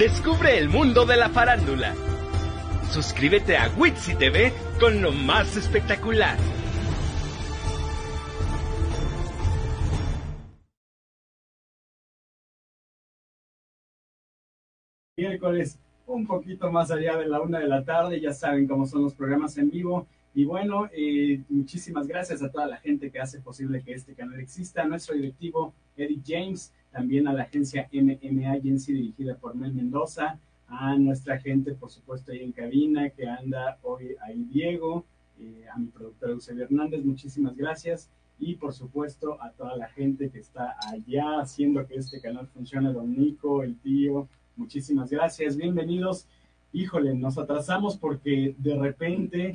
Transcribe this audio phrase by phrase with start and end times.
[0.00, 1.94] Descubre el mundo de la farándula.
[2.90, 6.38] Suscríbete a Witsi TV con lo más espectacular.
[15.18, 19.02] Miércoles, un poquito más allá de la una de la tarde, ya saben cómo son
[19.02, 20.06] los programas en vivo.
[20.34, 24.38] Y bueno, eh, muchísimas gracias a toda la gente que hace posible que este canal
[24.38, 29.72] exista, a nuestro directivo Eddie James, también a la agencia MMA Agency dirigida por Mel
[29.72, 35.04] Mendoza, a nuestra gente, por supuesto, ahí en cabina, que anda hoy ahí Diego,
[35.40, 38.08] eh, a mi productor Eusebio Hernández, muchísimas gracias.
[38.38, 42.92] Y por supuesto a toda la gente que está allá haciendo que este canal funcione,
[42.92, 46.26] don Nico, el tío, muchísimas gracias, bienvenidos.
[46.72, 49.52] Híjole, nos atrasamos porque de repente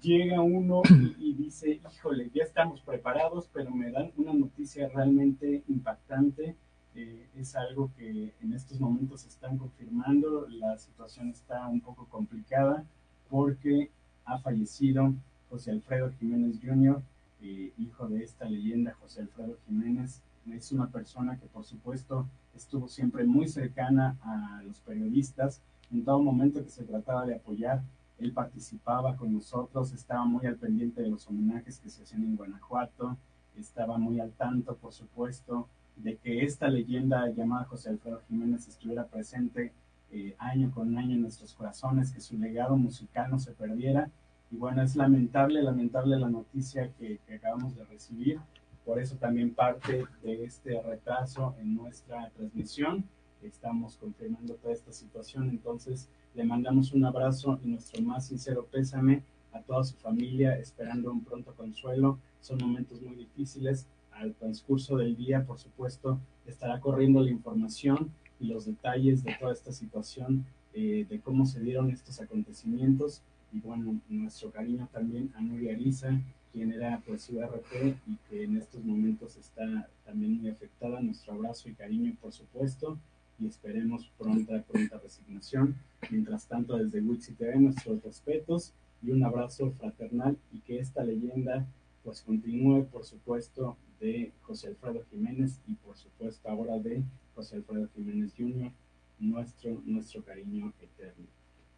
[0.00, 0.82] llega uno
[1.18, 6.56] y, dice, híjole, ya estamos preparados, pero me dan una noticia realmente impactante.
[6.94, 10.46] Eh, es algo que en estos momentos se están confirmando.
[10.48, 12.84] La situación está un poco complicada
[13.28, 13.90] porque
[14.24, 15.14] ha fallecido
[15.50, 17.00] José Alfredo Jiménez Jr.,
[17.42, 20.22] eh, hijo de esta leyenda, José Alfredo Jiménez.
[20.50, 25.60] Es una persona que por supuesto estuvo siempre muy cercana a los periodistas
[25.92, 27.82] en todo momento que se trataba de apoyar
[28.18, 32.36] él participaba con nosotros, estaba muy al pendiente de los homenajes que se hacían en
[32.36, 33.16] Guanajuato,
[33.56, 39.06] estaba muy al tanto, por supuesto, de que esta leyenda llamada José Alfredo Jiménez estuviera
[39.06, 39.72] presente
[40.10, 44.10] eh, año con año en nuestros corazones, que su legado musical no se perdiera.
[44.50, 48.38] Y bueno, es lamentable, lamentable la noticia que, que acabamos de recibir.
[48.84, 53.04] Por eso también parte de este retraso en nuestra transmisión.
[53.42, 55.48] Estamos confirmando toda esta situación.
[55.48, 59.22] Entonces, le mandamos un abrazo y nuestro más sincero pésame
[59.54, 62.18] a toda su familia, esperando un pronto consuelo.
[62.40, 63.86] Son momentos muy difíciles.
[64.12, 69.52] Al transcurso del día, por supuesto, estará corriendo la información y los detalles de toda
[69.52, 70.44] esta situación,
[70.74, 73.22] eh, de cómo se dieron estos acontecimientos.
[73.50, 76.20] Y bueno, nuestro cariño también a Nuria Arisa,
[76.52, 81.00] quien era pues su RP y que en estos momentos está también muy afectada.
[81.00, 82.98] Nuestro abrazo y cariño, por supuesto
[83.38, 85.76] y esperemos pronta, pronta resignación.
[86.10, 91.66] Mientras tanto, desde Wixi TV, nuestros respetos y un abrazo fraternal y que esta leyenda
[92.02, 97.02] pues continúe, por supuesto, de José Alfredo Jiménez y por supuesto ahora de
[97.34, 98.70] José Alfredo Jiménez Jr.,
[99.18, 101.26] nuestro, nuestro cariño eterno.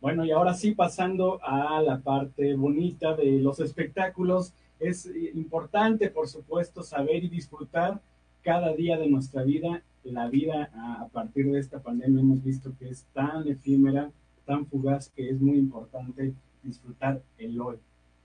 [0.01, 6.29] Bueno, y ahora sí, pasando a la parte bonita de los espectáculos, es importante, por
[6.29, 8.01] supuesto, saber y disfrutar
[8.43, 9.83] cada día de nuestra vida
[10.13, 14.11] la vida a, partir de esta pandemia hemos visto que es tan efímera,
[14.47, 16.33] tan fugaz, que es muy importante
[16.63, 17.77] disfrutar el hoy,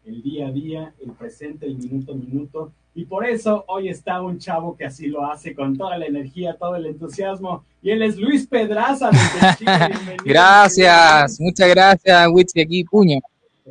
[0.05, 2.71] el día a día, el presente, el minuto a minuto.
[2.95, 6.57] Y por eso hoy está un chavo que así lo hace con toda la energía,
[6.57, 7.63] todo el entusiasmo.
[7.81, 9.09] Y él es Luis Pedraza
[10.25, 13.19] gracias, muchas gracias, Witsi, aquí, puño.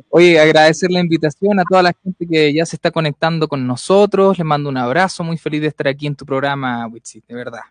[0.09, 4.37] Oye, agradecer la invitación a toda la gente que ya se está conectando con nosotros.
[4.37, 7.61] Les mando un abrazo, muy feliz de estar aquí en tu programa, Witsi, de verdad.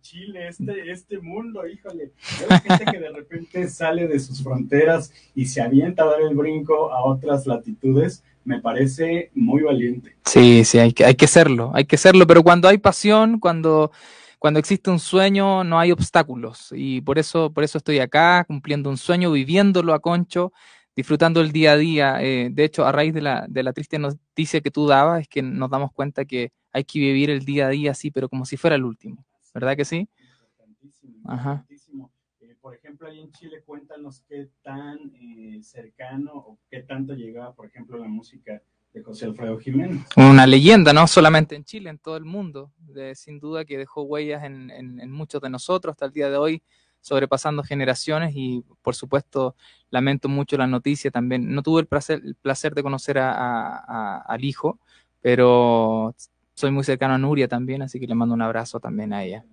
[0.00, 2.12] Chile, este, este mundo, híjole.
[2.48, 6.34] Hay gente que de repente sale de sus fronteras y se avienta a dar el
[6.34, 10.16] brinco a otras latitudes, me parece muy valiente.
[10.24, 13.92] Sí, sí, hay que, hay que serlo, hay que serlo, pero cuando hay pasión, cuando,
[14.38, 16.72] cuando existe un sueño, no hay obstáculos.
[16.74, 20.52] Y por eso, por eso estoy acá, cumpliendo un sueño, viviéndolo a concho,
[20.96, 22.22] disfrutando el día a día.
[22.22, 25.28] Eh, de hecho, a raíz de la, de la triste noticia que tú dabas, es
[25.28, 28.44] que nos damos cuenta que hay que vivir el día a día así, pero como
[28.44, 29.24] si fuera el último.
[29.54, 30.08] ¿Verdad que sí?
[30.18, 32.12] Importantísimo, importantísimo.
[32.40, 37.54] Eh, por ejemplo, ahí en Chile, cuéntanos qué tan eh, cercano o qué tanto llegaba,
[37.54, 38.62] por ejemplo, la música
[38.92, 40.04] de José Alfredo Jiménez.
[40.16, 42.72] Una leyenda, no solamente en Chile, en todo el mundo.
[43.14, 46.62] sin duda que dejó huellas en, en, muchos de nosotros hasta el día de hoy,
[47.00, 49.56] sobrepasando generaciones y, por supuesto,
[49.90, 51.54] lamento mucho la noticia también.
[51.54, 54.78] No tuve el placer, el placer de conocer a, a, al hijo,
[55.20, 56.14] pero
[56.62, 59.44] soy muy cercano a Nuria también, así que le mando un abrazo también a ella.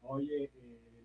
[0.00, 0.50] Oye, eh,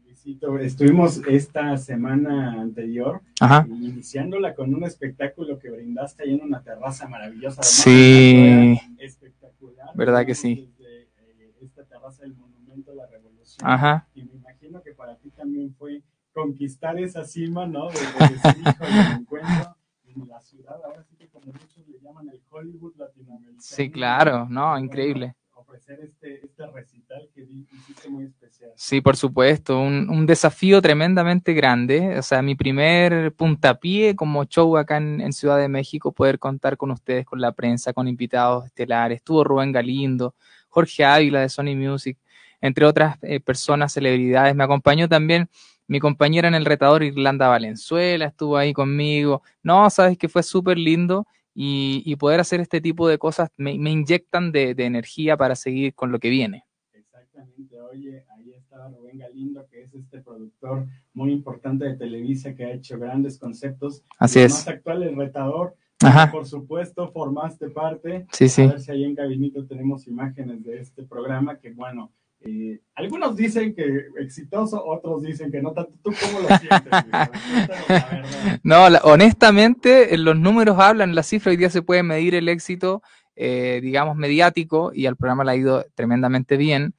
[0.06, 3.22] Luisito, estuvimos esta semana anterior
[3.68, 7.62] iniciándola con un espectáculo que brindaste ahí en una terraza maravillosa.
[7.62, 8.80] Sí.
[8.98, 9.90] Espectacular.
[9.96, 10.74] ¿Verdad que sí?
[10.78, 13.70] Desde, eh, esta terraza del Monumento a la Revolución.
[13.70, 14.08] Ajá.
[14.16, 17.90] Y me imagino que para ti también fue conquistar esa cima, ¿no?
[17.90, 19.75] De, de hijo el encuentro
[20.16, 20.80] en la ciudad.
[20.84, 23.62] Ahora sí que como muchos le llaman el Hollywood latinoamericano.
[23.62, 25.36] Sí, claro, no, increíble
[25.76, 28.72] ofrecer este, este recital que hiciste muy especial.
[28.76, 32.18] Sí, por supuesto, un, un, desafío tremendamente grande.
[32.18, 36.78] O sea, mi primer puntapié como show acá en, en, Ciudad de México, poder contar
[36.78, 39.18] con ustedes, con la prensa, con invitados estelares.
[39.18, 40.36] Estuvo Rubén Galindo,
[40.70, 42.18] Jorge Ávila de Sony Music.
[42.62, 44.56] entre otras eh, personas, celebridades.
[44.56, 45.50] Me acompañó también
[45.88, 49.42] mi compañera en el retador Irlanda Valenzuela, estuvo ahí conmigo.
[49.64, 54.52] No, sabes que fue súper lindo y, poder hacer este tipo de cosas me, inyectan
[54.52, 56.66] de, energía para seguir con lo que viene.
[56.94, 62.66] Exactamente, oye, ahí está Rubén Galindo, que es este productor muy importante de Televisa que
[62.66, 64.04] ha hecho grandes conceptos.
[64.20, 64.52] Así es.
[64.52, 65.76] Más actual, el retador.
[66.04, 66.30] Ajá.
[66.30, 68.26] Por supuesto, formaste parte.
[68.32, 68.64] Sí, sí.
[68.64, 72.12] A ver si ahí en Gabinito tenemos imágenes de este programa que, bueno,
[72.48, 75.94] eh, algunos dicen que exitoso, otros dicen que no tanto.
[76.04, 76.92] ¿Tú cómo lo sientes?
[78.64, 83.02] no, honestamente, los números hablan, la cifra hoy día se puede medir el éxito,
[83.36, 86.94] eh, digamos, mediático y al programa le ha ido tremendamente bien.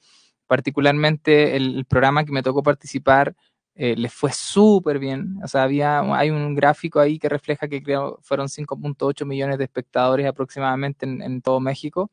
[0.49, 3.37] Particularmente el, programa que me tocó participar
[3.77, 5.39] eh, le fue súper bien.
[5.45, 9.65] O sea, había, hay un gráfico ahí que refleja que creo fueron 5.8 millones de
[9.65, 12.11] espectadores aproximadamente en todo México.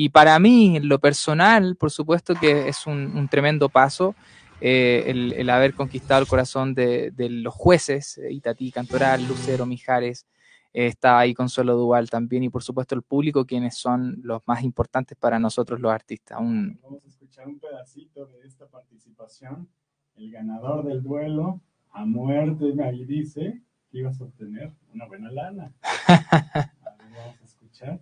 [0.00, 4.14] Y para mí, en lo personal, por supuesto que es un, tremendo paso
[4.60, 10.24] eh, el, haber conquistado el corazón de, los jueces, eh, Itatí, Cantoral, Lucero, Mijares,
[10.72, 14.62] eh, está ahí Consuelo Duval también, y por supuesto el público, quienes son los más
[14.62, 16.38] importantes para nosotros los artistas.
[16.38, 19.68] Vamos a escuchar un pedacito de esta participación.
[20.14, 21.60] El ganador del duelo,
[21.90, 23.60] a muerte, me dice
[23.90, 25.72] que ibas a obtener una buena lana.
[27.10, 28.00] vamos a escuchar.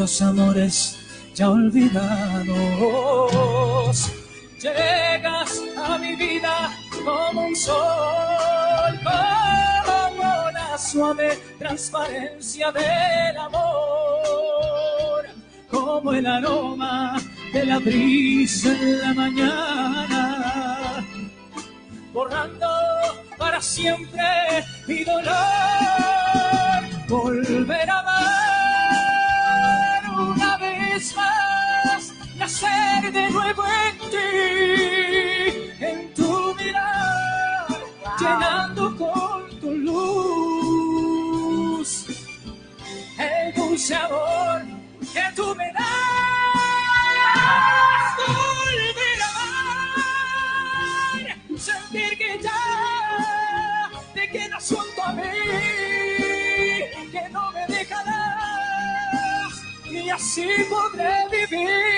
[0.00, 0.96] Los amores
[1.34, 2.48] ya olvidados.
[4.58, 6.74] Llegas a mi vida
[7.04, 8.98] como un sol,
[9.84, 15.26] como la suave transparencia del amor,
[15.70, 17.20] como el aroma
[17.52, 21.04] de la brisa en la mañana,
[22.14, 22.70] borrando
[23.36, 25.36] para siempre mi dolor,
[27.06, 27.90] volver
[33.12, 34.16] de nuevo en ti,
[35.80, 37.66] en tu mirar,
[38.18, 40.00] llenando con tu luz
[43.18, 44.62] el dulce amor
[45.12, 45.84] que tú me das.
[48.18, 49.24] Volver a
[51.58, 55.22] sentir que ya te quedas junto a mí.
[59.92, 61.89] y así podré vivir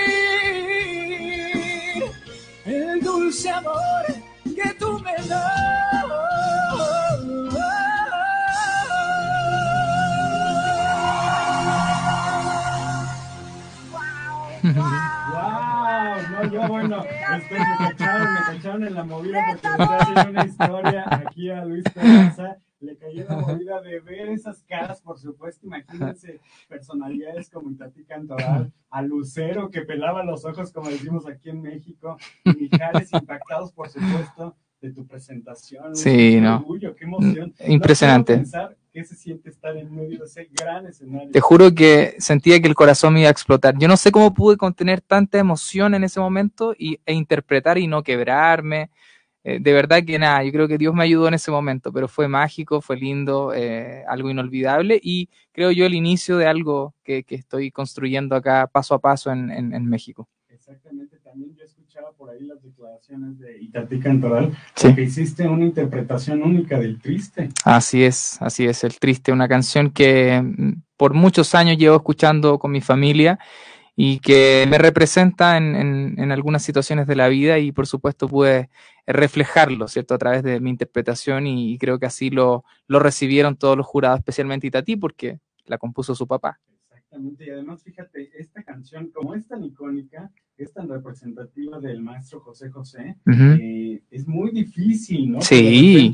[17.59, 21.65] me cacharon, me cacharon en la movida porque le estoy haciendo una historia aquí a
[21.65, 27.71] Luis Peranza le cayó la movida de ver esas caras, por supuesto, imagínense personalidades como
[27.71, 33.11] Itati Cantoral, a Lucero que pelaba los ojos, como decimos aquí en México, y Mijares
[33.13, 35.95] impactados, por supuesto, de tu presentación.
[35.95, 36.57] Sí, ¿no?
[36.57, 37.53] Orgullo, qué emoción.
[37.59, 38.35] Mm, impresionante.
[38.35, 41.31] pensar qué se siente estar en medio de ese gran escenario.
[41.31, 43.77] Te juro que sentía que el corazón me iba a explotar.
[43.77, 47.87] Yo no sé cómo pude contener tanta emoción en ese momento y, e interpretar y
[47.87, 48.89] no quebrarme.
[49.45, 52.07] Eh, de verdad que nada, yo creo que Dios me ayudó en ese momento, pero
[52.07, 57.25] fue mágico, fue lindo, eh, algo inolvidable y creo yo el inicio de algo que,
[57.29, 60.29] estoy construyendo acá paso a paso en, México.
[60.49, 61.12] Exactamente, también yo escuchaba
[62.23, 64.95] por ahí las declaraciones de Itati Cantoral, sí.
[64.95, 67.49] que hiciste una interpretación única del Triste.
[67.65, 72.59] Así es, así es, el Triste, una canción que mm, por muchos años llevo escuchando
[72.59, 73.39] con mi familia
[73.93, 75.75] y que me representa en,
[76.17, 78.69] en, algunas situaciones de la vida y por supuesto pude
[79.05, 80.13] reflejarlo, ¿cierto?
[80.13, 84.19] A través de mi interpretación y, creo que así lo, lo, recibieron todos los jurados,
[84.19, 86.61] especialmente Itatí, porque la compuso su papá.
[86.89, 92.39] Exactamente, y además fíjate, esta canción, como es tan icónica, es tan representativa del maestro
[92.39, 95.41] José José, eh, es muy difícil, ¿no?
[95.41, 96.13] Sí.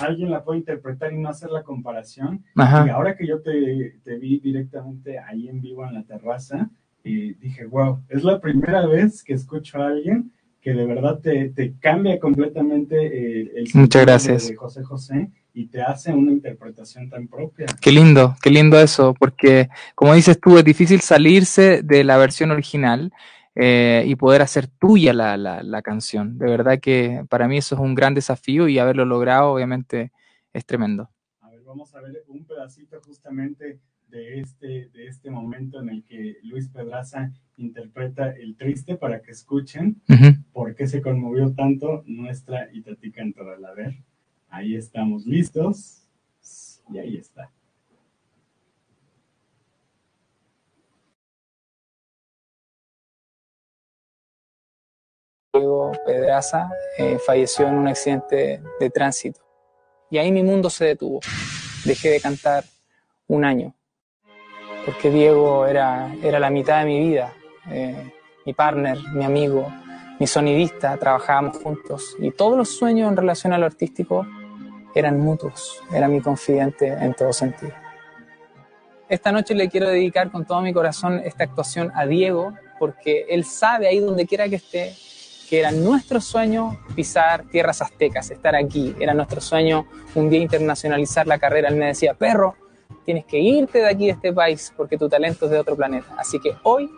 [0.00, 2.44] alguien la puede interpretar y no hacer la comparación.
[2.54, 2.86] Ajá.
[2.86, 6.70] Y ahora que yo te, te vi directamente ahí en vivo en la terraza,
[7.02, 10.30] y dije, wow, es la primera vez que escucho a alguien
[10.60, 14.48] que de verdad te, te cambia completamente eh, el Muchas gracias.
[14.48, 17.66] de José José y te hace una interpretación tan propia.
[17.80, 22.50] Qué lindo, qué lindo eso, porque como dices tú, es difícil salirse de la versión
[22.50, 23.12] original
[23.54, 26.38] eh, y poder hacer tuya la, la, la, canción.
[26.38, 30.12] De verdad que para mí eso es un gran desafío y haberlo logrado obviamente
[30.52, 31.10] es tremendo.
[31.40, 36.04] A ver, vamos a ver un pedacito justamente de este, de este momento en el
[36.04, 40.00] que Luis Pedraza interpreta el triste para que escuchen
[40.52, 43.64] por qué se conmovió tanto nuestra Itatí Cantoral.
[43.64, 43.94] A ver,
[44.48, 46.08] ahí estamos listos
[46.92, 47.52] y ahí está.
[55.52, 59.40] Diego Pedraza eh, falleció en un accidente de tránsito.
[60.08, 61.20] Y ahí mi mundo se detuvo.
[61.84, 62.64] Dejé de cantar
[63.26, 63.74] un año,
[64.84, 67.32] porque Diego era, era la mitad de mi vida,
[67.68, 68.12] eh,
[68.44, 69.72] mi partner, mi amigo,
[70.20, 74.26] mi sonidista, trabajábamos juntos y todos los sueños en relación a lo artístico
[74.94, 77.72] eran mutuos, era mi confidente en todo sentido.
[79.08, 83.44] Esta noche le quiero dedicar con todo mi corazón esta actuación a Diego, porque él
[83.44, 84.94] sabe ahí donde quiera que esté
[85.50, 88.94] que era nuestro sueño pisar tierras aztecas, estar aquí.
[89.00, 91.68] Era nuestro sueño un día internacionalizar la carrera.
[91.68, 92.54] Él me decía, perro,
[93.04, 96.06] tienes que irte de aquí, de este país, porque tu talento es de otro planeta.
[96.16, 96.88] Así que hoy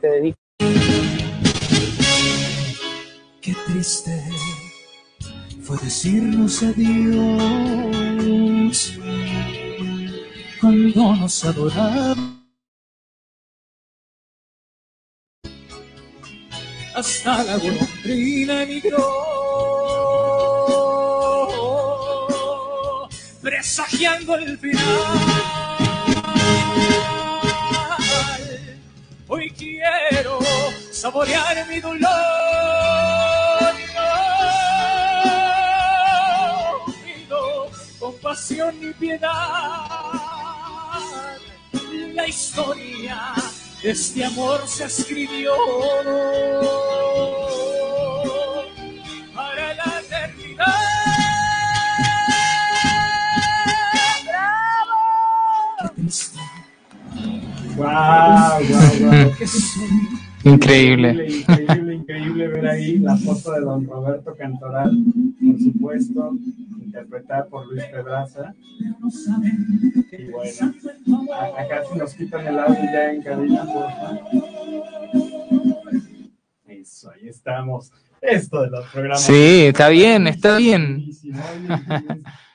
[0.00, 0.36] te dedico.
[3.40, 4.24] Qué triste
[5.62, 7.38] fue decirnos adiós
[10.60, 12.39] cuando nos adorábamos.
[17.00, 19.08] Hasta la golondrina emigró,
[23.40, 24.84] presagiando el final.
[29.28, 30.40] Hoy quiero
[30.92, 32.10] saborear mi dolor.
[37.30, 37.66] No
[37.98, 39.30] compasión ni piedad.
[42.12, 43.32] La historia
[43.82, 45.52] este amor se escribió
[49.34, 50.66] para la eternidad.
[54.26, 55.80] ¡Bravo!
[55.80, 56.38] ¡Qué triste!
[57.76, 59.32] ¡Guau, guau, guau!
[60.44, 61.28] Increíble.
[61.28, 64.90] Increíble, increíble ver ahí la foto de don Roberto Cantoral,
[65.40, 66.32] por supuesto,
[66.90, 68.54] interpretada por Luis Pedraza.
[70.12, 70.74] Y bueno,
[71.56, 73.86] acá si nos quitan el audio ya en cabina, por
[76.66, 77.92] Eso, ahí estamos.
[78.20, 79.22] Esto de los programas.
[79.22, 81.04] Sí, está bien, está bien.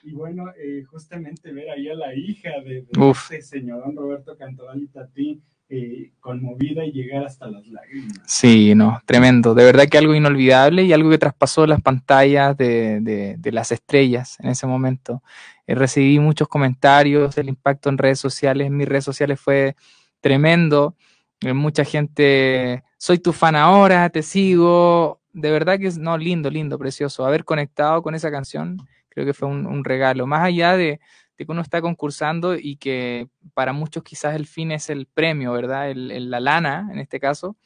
[0.04, 4.38] Y bueno, eh, justamente ver ahí a la hija de, de este señor don Roberto
[4.38, 8.20] Cantoral y Tati eh, conmovida y llegar hasta las lágrimas.
[8.28, 9.56] Sí, no, tremendo.
[9.56, 14.50] De verdad que algo inolvidable y algo que traspasó las pantallas de, las estrellas en
[14.50, 15.24] ese momento.
[15.66, 19.76] Eh, recibí muchos comentarios, el impacto en redes sociales, mis redes sociales fue
[20.22, 20.96] tremendo.
[21.42, 25.20] Eh, mucha gente, soy tu fan ahora, te sigo.
[25.34, 27.26] De verdad que es, no, lindo, lindo, precioso.
[27.26, 28.78] Haber conectado con esa canción,
[29.10, 30.28] creo que fue un regalo.
[30.28, 31.00] Más allá de,
[31.38, 35.52] de que uno está concursando y que para muchos quizás el fin es el premio,
[35.52, 35.90] ¿verdad?
[35.90, 37.58] El, la lana, en este caso.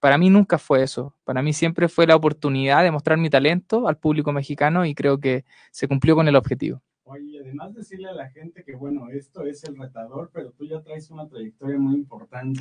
[0.00, 1.14] Para mí nunca fue eso.
[1.24, 5.18] Para mí siempre fue la oportunidad de mostrar mi talento al público mexicano y creo
[5.18, 6.82] que se cumplió con el objetivo.
[7.04, 10.80] Oye, además decirle a la gente que, bueno, esto es el retador, pero tú ya
[10.82, 12.60] traes una trayectoria muy importante.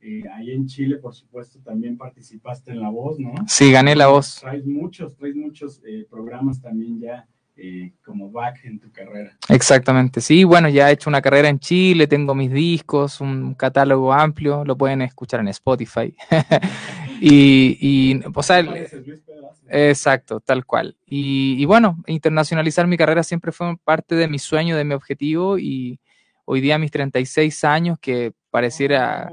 [0.00, 3.32] Eh, ahí en Chile, por supuesto, también participaste en La Voz, ¿no?
[3.46, 4.40] Sí, gané La Voz.
[4.40, 9.36] Traes muchos, traes muchos eh, programas también ya eh, como back en tu carrera.
[9.48, 14.12] Exactamente, sí, bueno, ya he hecho una carrera en Chile, tengo mis discos, un catálogo
[14.12, 16.14] amplio, lo pueden escuchar en Spotify.
[17.20, 18.64] y, y, o sea,
[19.68, 20.96] exacto, tal cual.
[21.06, 26.00] Y, bueno, internacionalizar mi carrera siempre fue parte de mi sueño, de mi objetivo y
[26.46, 29.30] hoy día mis 36 años que pareciera...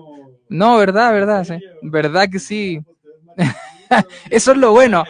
[0.49, 1.59] No, verdad, verdad, sí.
[1.81, 2.81] verdad que sí.
[4.29, 5.03] Eso es lo bueno.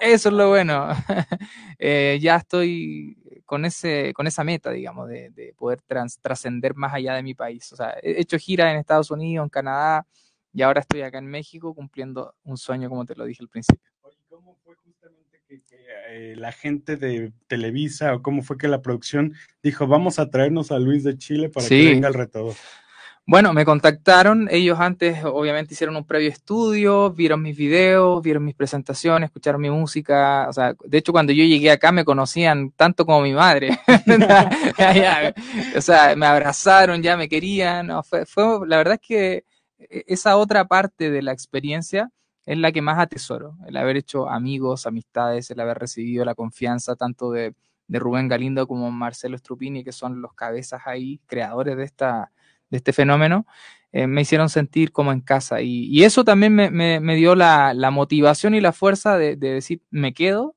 [0.00, 0.88] Eso es lo bueno.
[1.84, 5.80] Eh, ya estoy con, ese, con esa meta, digamos, de, poder
[6.20, 7.72] trascender más allá de mi país.
[7.72, 10.06] O sea, he hecho giras en Estados Unidos, en Canadá,
[10.52, 13.90] y ahora estoy acá en México cumpliendo un sueño, como te lo dije al principio.
[14.28, 15.60] ¿cómo fue justamente que,
[16.08, 20.70] eh, la gente de Televisa o cómo fue que la producción dijo, vamos a traernos
[20.70, 22.54] a Luis de Chile para que venga el retador?
[23.24, 28.56] Bueno, me contactaron, ellos antes obviamente hicieron un previo estudio, vieron mis videos, vieron mis
[28.56, 33.06] presentaciones, escucharon mi música, o sea, de hecho cuando yo llegué acá me conocían tanto
[33.06, 33.78] como mi madre,
[35.76, 39.44] o sea, me abrazaron, ya me querían, fue, fue, la verdad es que
[39.78, 42.10] e, esa otra parte de la experiencia
[42.44, 46.96] es la que más atesoro, el haber hecho amigos, amistades, el haber recibido la confianza
[46.96, 47.54] tanto de,
[47.86, 52.32] de Rubén Galindo como Marcelo Strupini, que son los cabezas ahí, creadores de esta
[52.72, 53.46] de este fenómeno,
[53.92, 55.60] eh, me hicieron sentir como en casa.
[55.60, 60.56] Y, eso también me, dio la, motivación y la fuerza de, decir, me quedo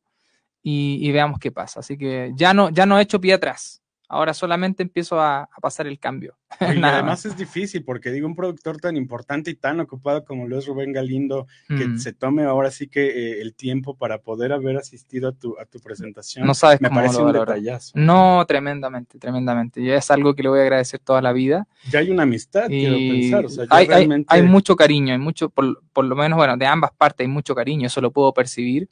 [0.64, 1.82] y, veamos qué pasa.
[1.82, 3.84] Así que ya no, ya no he hecho pie atrás.
[4.08, 6.38] Ahora solamente empiezo a, a pasar el cambio.
[6.80, 10.58] Y además es difícil porque digo, un productor tan importante y tan ocupado como lo
[10.60, 11.98] es Rubén Galindo, que Mm.
[11.98, 15.66] se tome ahora sí que eh, el tiempo para poder haber asistido a tu, a
[15.66, 16.46] tu presentación.
[16.46, 17.92] No sabes Me cómo parece lo un detallazo.
[17.96, 19.82] No, tremendamente, tremendamente.
[19.82, 21.68] Y es algo que le voy a agradecer toda la vida.
[21.90, 23.46] Ya hay una amistad, quiero pensar.
[23.46, 24.28] O sea, ya hay, hay- realmente...
[24.34, 27.54] hay mucho cariño, hay mucho, por, por lo menos, bueno, de ambas partes hay mucho
[27.56, 28.88] cariño, eso lo puedo percibir.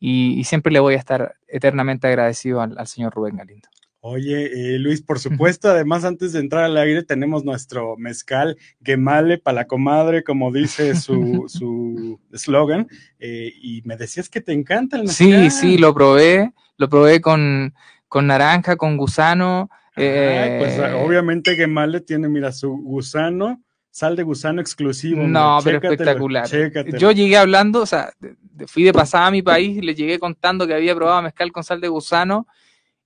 [0.00, 3.68] Y, y siempre le voy a estar eternamente agradecido al, al señor Rubén Galindo.
[4.00, 9.38] Oye, eh, Luis, por supuesto, además antes de entrar al aire tenemos nuestro mezcal Gemale
[9.38, 12.86] para la comadre, como dice su su eslogan,
[13.18, 15.50] eh, y me decías que te encanta el Sí, mezcal.
[15.50, 17.74] sí, lo probé, lo probé con,
[18.06, 19.68] con naranja, con gusano.
[19.96, 25.26] Ay, pues eh, obviamente Gemale tiene, mira, su gusano, sal de gusano exclusivo.
[25.26, 26.46] No, pero chécatelo, espectacular.
[26.46, 26.98] chécatelo.
[26.98, 28.12] Yo llegué hablando, o sea,
[28.68, 31.80] fui de pasada a mi país le llegué contando que había probado mezcal con sal
[31.80, 32.46] de gusano.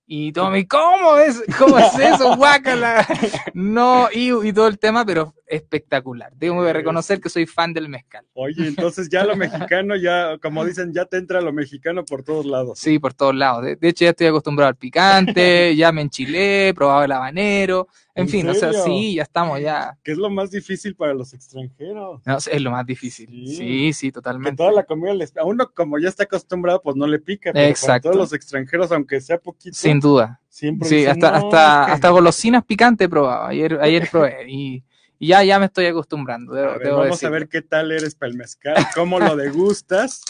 [0.05, 1.41] Y todo me ¿cómo es?
[1.57, 2.35] ¿Cómo es eso?
[2.37, 3.07] Guácala.
[3.53, 6.33] No, y, y todo el tema, pero espectacular.
[6.39, 8.25] Tengo que reconocer que soy fan del mezcal.
[8.33, 9.35] Oye, entonces ya lo
[9.71, 12.79] mexicano, ya, como dicen, ya te entra lo mexicano por todos lados.
[12.79, 13.63] Sí, por todos lados.
[13.63, 17.87] De, de hecho, ya estoy acostumbrado al picante, ya me enchilé, he probado el habanero.
[18.15, 18.83] En, ¿En fin, o sea, serio?
[18.85, 19.97] sí, ya estamos, ya.
[20.03, 22.21] Que es lo más difícil para los extranjeros.
[22.25, 23.27] No, es lo más difícil.
[23.47, 23.55] Sí.
[23.55, 24.55] Sí, sí, Que totalmente.
[24.57, 27.67] toda la comida les, a uno como ya está acostumbrado, pues no le pica, pero
[27.67, 28.09] Exacto.
[28.09, 30.39] para todos los extranjeros, aunque sea poquito, Sin duda.
[30.47, 31.91] siempre Sí, dicen, hasta, "No, hasta, que-".
[31.93, 33.45] hasta golosinas picantes he probado.
[33.47, 34.83] Ayer, ayer probé y,
[35.23, 36.53] y ya, ya me estoy acostumbrando.
[36.53, 39.35] Debo, A ver, debo vamos a ver qué tal eres para el mezcal, cómo lo
[39.35, 40.21] degustas.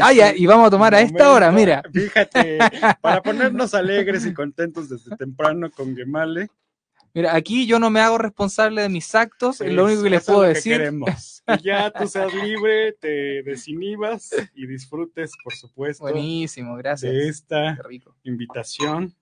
[0.00, 1.82] Ah, ya, este y vamos a tomar a esta hora, mira.
[1.92, 2.58] Fíjate,
[3.00, 6.48] para ponernos alegres y contentos desde temprano con Gemale.
[7.12, 10.20] Mira, aquí yo no me hago responsable de mis actos, es lo único que les
[10.20, 10.76] es puedo lo que decir.
[10.76, 11.42] queremos.
[11.46, 17.10] Que ya tú seas libre, te desinhibas y disfrutes, por supuesto, Buenísimo, gracias.
[17.12, 18.14] de esta rico.
[18.22, 19.14] invitación,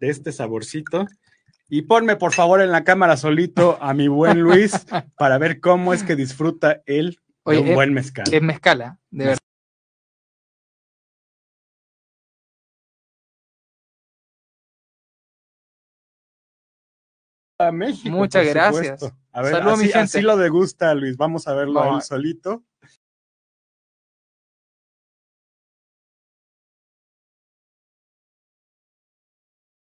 [0.00, 1.06] de este saborcito.
[1.68, 5.94] Y ponme por favor en la cámara solito a mi buen Luis para ver cómo
[5.94, 8.32] es que disfruta él Oye, de un eh, buen mezcal.
[8.32, 9.38] Es mezcala, de verdad.
[17.58, 18.14] a México.
[18.14, 19.00] Muchas gracias.
[19.00, 19.18] supuesto.
[19.32, 19.98] A ver, Salud, mi así, gente.
[20.00, 21.16] así lo degusta Luis.
[21.16, 22.64] Vamos a verlo a él solito.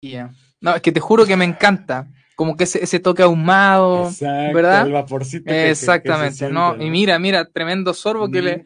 [0.01, 0.31] Ya.
[0.61, 2.07] No, es que te juro que me encanta.
[2.35, 4.09] Como que ese, ese toque ahumado.
[4.09, 4.85] Exacto, ¿verdad?
[4.87, 5.45] el vaporcito.
[5.45, 6.75] que- que- que se Exactamente, ¿no?
[6.81, 8.65] Y mira, mira, tremendo sorbo que le.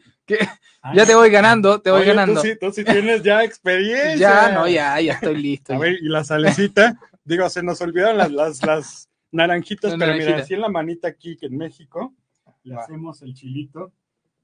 [0.82, 2.40] Ay, ya te voy ganando, te voy oye, ganando.
[2.40, 4.16] Tú sí, tú sí tienes ya experiencia.
[4.16, 5.74] Ya, no, ya, ya estoy listo.
[5.74, 10.36] A ver, y la salecita, digo, se nos olvidaron las, las, las naranjitas, pero mira,
[10.38, 12.14] así en la manita aquí que en México,
[12.62, 13.92] le hacemos el chilito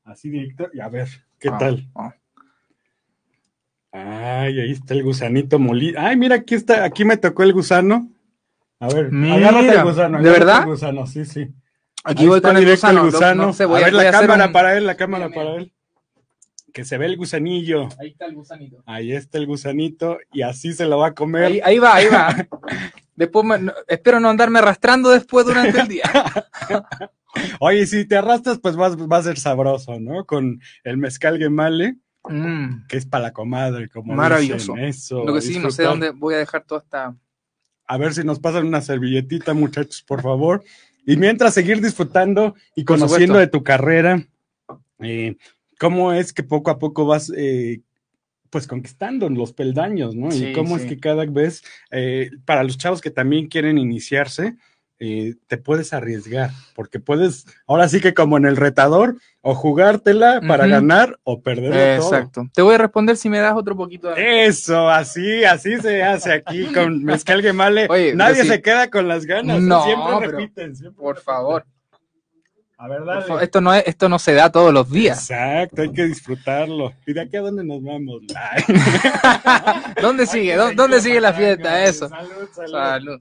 [0.05, 1.89] así directo y a ver, ¿qué Ah, tal?
[1.97, 2.15] ah.
[3.99, 5.99] Ay, ahí está el gusanito molido.
[6.01, 8.11] Ay, mira, aquí está, aquí me tocó el gusano.
[8.79, 10.23] A ver, Mira, agárrate el gusano.
[10.23, 10.61] ¿de verdad?
[10.63, 11.49] El gusano, sí, sí.
[12.05, 13.05] Aquí Ahí voy con el gusano.
[13.11, 15.41] lo- no sé, voy a ver voy la cámara un- para él, la cámara Mira,
[15.41, 15.51] mira.
[15.53, 15.73] para él.
[16.75, 17.89] Que se ve el gusanillo.
[17.99, 18.83] Ahí está el gusanito.
[18.85, 21.45] Ahí está el gusanito y así se lo va a comer.
[21.45, 22.37] Ahí, ahí va, ahí va.
[23.15, 26.03] Después me- no- espero no andarme arrastrando después durante el día.
[27.61, 30.25] Oye, si te arrastras, pues va, va a ser sabroso, ¿no?
[30.27, 31.97] Con el mezcal gemale,
[32.29, 34.73] Mm, que es para la comadre, como Maravilloso.
[34.75, 34.89] dicen.
[34.89, 35.25] Eso.
[35.25, 37.17] lo que sí, no sé dónde voy a dejar toda esta.
[37.87, 40.65] A ver si nos pasan una servilletita, muchachos, por favor.
[41.07, 43.39] Y mientras seguir disfrutando y Por conociendo supuesto.
[43.39, 44.27] de tu carrera,
[44.99, 45.37] eh,
[45.79, 47.81] cómo es que poco a poco vas, eh,
[48.51, 50.33] pues, conquistando los peldaños, ¿no?
[50.33, 50.83] Sí, y cómo sí.
[50.83, 54.57] es que cada vez, eh, para los chavos que también quieren iniciarse,
[54.99, 60.41] eh, te puedes arriesgar, porque puedes, ahora sí que como en el retador, o jugártela
[60.49, 61.71] para ganar o perderlo
[62.03, 62.15] todo.
[62.15, 62.49] Exacto.
[62.55, 64.47] Te voy a responder si me das otro poquito de.
[64.47, 67.87] Eso, así, así se hace aquí con Mezcal Gemale.
[67.91, 68.49] Oye, pero Nadie sí.
[68.49, 69.61] se queda con las ganas.
[69.61, 70.75] No, siempre repiten.
[70.77, 71.25] siempre Por repiten.
[71.35, 71.65] favor.
[72.79, 73.23] A ver, Por dale.
[73.23, 73.43] favor.
[73.43, 75.31] Esto no, es, esto no se da todos los días.
[75.31, 76.93] Exacto, hay que disfrutarlo.
[77.07, 78.23] ¿Y de aquí a dónde nos vamos?
[80.01, 80.57] ¿Dónde sigue?
[80.57, 81.85] ¿Dó- ¿Dónde sigue la fiesta?
[81.85, 82.09] Eso.
[82.09, 82.73] Salud, salud.
[82.73, 83.21] Salud.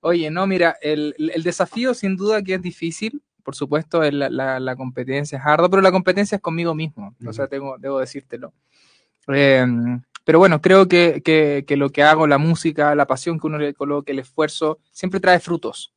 [0.00, 3.22] Oye, no, mira, el, el desafío sin duda que es difícil.
[3.42, 7.14] Por supuesto, el- la, la- la competencia es arda, pero la competencia es conmigo mismo.
[7.26, 8.52] O sea, tengo, debo decírtelo.
[9.28, 9.66] Eh,
[10.24, 13.58] pero bueno, creo que, que- que lo que hago, la música, la pasión que uno
[13.58, 15.92] le coloque, el esfuerzo, siempre trae frutos.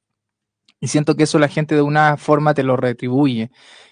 [0.80, 3.52] Y siento que eso la gente de una forma te lo retribuye.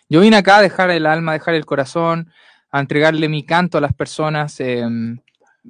[0.10, 2.32] Yo vine acá a dejar el alma, a dejar el corazón,
[2.72, 4.60] a entregarle mi canto a las personas.
[4.60, 4.86] eh,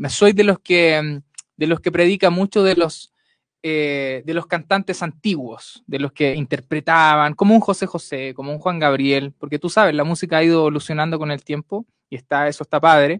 [0.09, 1.21] soy de los que,
[1.55, 3.13] de los que predica mucho de los,
[3.69, 8.59] eh, de los cantantes antiguos, de los que interpretaban, como un José José, como un
[8.59, 12.47] Juan Gabriel, porque tú sabes, la música ha ido evolucionando con el tiempo y está,
[12.47, 13.19] eso está padre,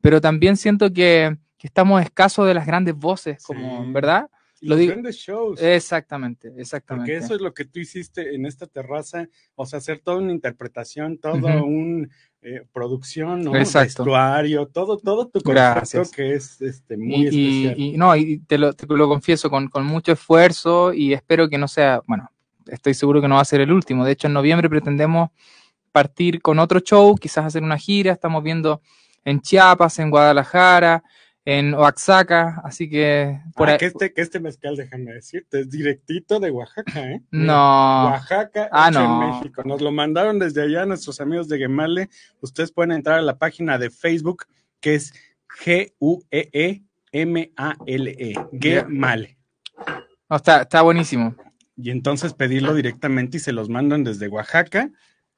[0.00, 3.92] pero también siento que, que estamos escasos de las grandes voces, como, Sí.
[3.92, 4.30] ¿verdad?
[4.62, 5.60] Lo Los digo- grandes shows.
[5.62, 7.10] Exactamente, exactamente.
[7.12, 10.32] Porque eso es lo que tú hiciste en esta terraza, o sea, hacer toda una
[10.32, 12.06] interpretación, toda Ujú.
[12.42, 13.54] Una producción, ¿no?
[13.56, 14.04] Exacto.
[14.04, 18.72] Vestuario, todo, todo tu concepto que es este, muy y, y no, y te lo,
[18.72, 22.30] te lo confieso con, con mucho esfuerzo y espero que no sea, bueno,
[22.66, 24.04] estoy seguro que no va a ser el último.
[24.04, 25.30] De hecho, en noviembre pretendemos
[25.92, 28.12] partir con otro show, quizás hacer una gira.
[28.12, 28.80] Estamos viendo
[29.24, 31.02] en Chiapas, en Guadalajara,
[31.52, 35.70] en Oaxaca, así que por Ah, ahí- que, este, que este mezcal, déjame decirte, es
[35.70, 37.22] directito de Oaxaca, ¿eh?
[37.32, 38.04] No.
[38.10, 39.22] Oaxaca, Ah, hecho no.
[39.24, 39.62] en México.
[39.64, 42.08] Nos lo mandaron desde allá nuestros amigos de Gemale.
[42.40, 44.44] Ustedes pueden entrar a la página de Facebook
[44.80, 45.12] que es
[45.66, 45.92] E
[47.12, 49.36] G-U-E-E-M-A-L-E, Gemale.
[50.28, 51.34] No, está, está buenísimo.
[51.76, 54.90] Y entonces pedirlo directamente y se los mandan desde Oaxaca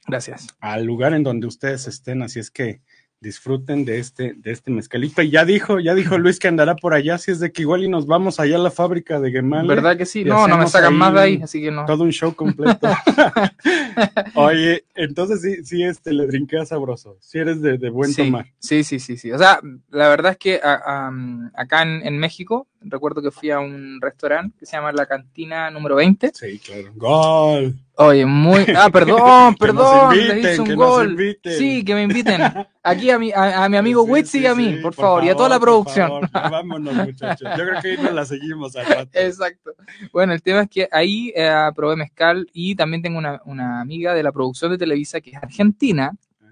[0.07, 0.49] Gracias.
[0.61, 2.23] al lugar en donde ustedes estén.
[2.23, 2.83] Así es que
[3.23, 5.23] disfruten de este, de este mezcalito.
[5.23, 7.85] Y ya dijo, ya dijo Luis que andará por allá, si es de que igual
[7.85, 9.69] y nos vamos allá a la fábrica de Gemale.
[9.69, 10.25] ¿Verdad que sí?
[10.25, 11.87] No, no me sacan más de ahí, así que no.
[11.87, 12.89] Todo un show completo.
[14.35, 17.17] Oye, entonces sí, sí, este, le drinquea sabroso.
[17.21, 18.47] Si eres de, de buen sí, tomar.
[18.59, 19.31] Sí, sí, sí, sí.
[19.33, 21.11] O sea, la verdad es que a-
[21.55, 25.71] acá en, en México, recuerdo que fui a un restaurante que se llama La Cantina
[25.71, 26.33] número 20.
[26.35, 26.93] Sí, claro.
[26.95, 27.75] Gol.
[27.97, 28.65] Oye, muy...
[28.75, 31.17] Ah, perdón, perdón, inviten, le hice un gol.
[31.45, 32.41] Sí, que me inviten.
[32.83, 34.95] Aquí a mi, a, a mi amigo Sí, Witsi sí, y a mí, sí, por,
[34.95, 36.29] favor, y a toda la producción.
[36.29, 36.51] favor.
[36.51, 37.49] Vámonos, muchachos.
[37.57, 39.11] Yo creo que ahí nos la seguimos al rato.
[39.13, 39.73] Exacto.
[40.13, 44.15] Bueno, el tema es que ahí eh, probé mezcal y también tengo una, una amiga
[44.15, 46.47] de la producción de Televisa que es argentina, Ah,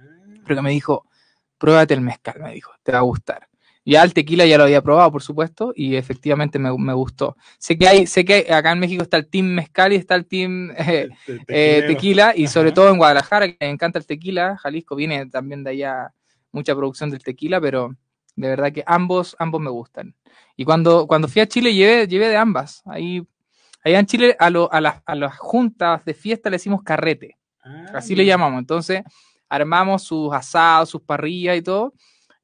[0.44, 1.06] pero que me dijo,
[1.58, 3.48] pruébate el mezcal, me dijo, te va a gustar.
[3.84, 7.36] Ya el tequila ya lo había probado, por supuesto, y efectivamente me, me gustó.
[7.58, 10.26] Sé que hay, sé que acá en México está el team mezcal y está el
[10.26, 14.56] team eh, Te- eh, tequila, y sobre todo en Guadalajara, que me encanta el tequila.
[14.58, 16.12] Jalisco viene también de allá
[16.52, 17.96] mucha producción del tequila, pero
[18.36, 20.14] de verdad que ambos, ambos me gustan.
[20.56, 22.82] Y cuando, cuando fui a Chile llevé, llevé de ambas.
[22.84, 23.26] Ahí,
[23.82, 27.38] allá en Chile a, lo- a, las, a las juntas de fiesta le decimos carrete.
[27.62, 28.58] Ah, Así le llamamos.
[28.58, 29.02] Entonces,
[29.48, 31.94] armamos sus asados, sus parrillas y todo,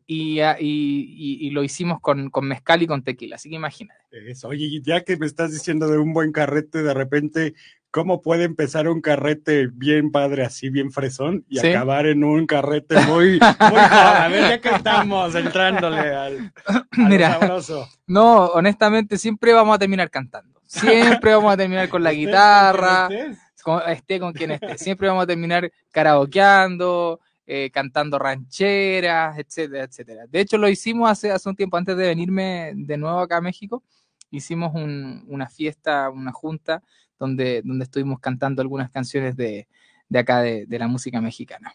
[0.07, 3.37] y, y- y- y lo hicimos con, con mezcal y con tequila.
[3.37, 4.01] Así que imagínate.
[4.11, 4.49] Eso.
[4.49, 7.55] Oye, ya que me estás diciendo de un buen carrete, de repente,
[7.91, 11.69] ¿cómo puede empezar un carrete bien padre, así bien fresón, y Sí.
[11.69, 13.41] acabar en un carrete muy, muy?
[13.61, 16.53] A ver, ya que estamos entrándole al,
[16.97, 17.39] Mira.
[17.41, 17.89] sabroso.
[18.07, 20.61] No, honestamente, siempre vamos a terminar cantando.
[20.67, 23.09] Siempre vamos a terminar con la guitarra,
[23.63, 24.79] con- esté con quien esté.
[24.79, 30.27] Siempre vamos a terminar karaokeando, eh, cantando rancheras, etcétera, etcétera.
[30.29, 33.41] De hecho, lo hicimos hace, hace un tiempo, antes de venirme de nuevo acá a
[33.41, 33.83] México.
[34.31, 36.83] Hicimos un- una fiesta, una junta,
[37.19, 39.69] donde, donde estuvimos cantando algunas canciones de,
[40.09, 41.73] de acá, de, de la música mexicana.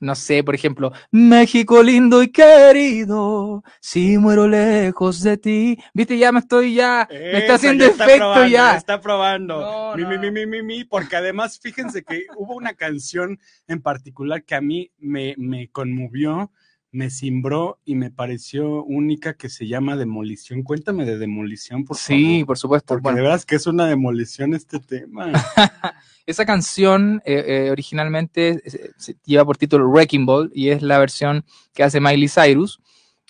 [0.00, 5.78] No sé, por ejemplo, México lindo y querido, si muero lejos de ti.
[5.92, 8.76] Viste, ya me estoy ya, me está haciendo ya está efecto probando, ya.
[8.76, 9.60] Está probando.
[9.60, 10.08] No, mi, no.
[10.10, 14.54] mi, mi, mi, mi, mi, porque además, fíjense que hubo una canción en particular que
[14.54, 16.52] a mí me, me conmovió,
[16.90, 20.62] me cimbró y me pareció única que se llama Demolición.
[20.62, 22.46] Cuéntame de Demolición, por Sí, favor.
[22.46, 22.86] por supuesto.
[22.94, 25.30] Porque Bueno, de veras que es una demolición este tema.
[26.26, 30.98] esa canción eh, eh, originalmente eh, se- lleva por título Wrecking Ball y es la
[30.98, 32.80] versión que hace Miley Cyrus.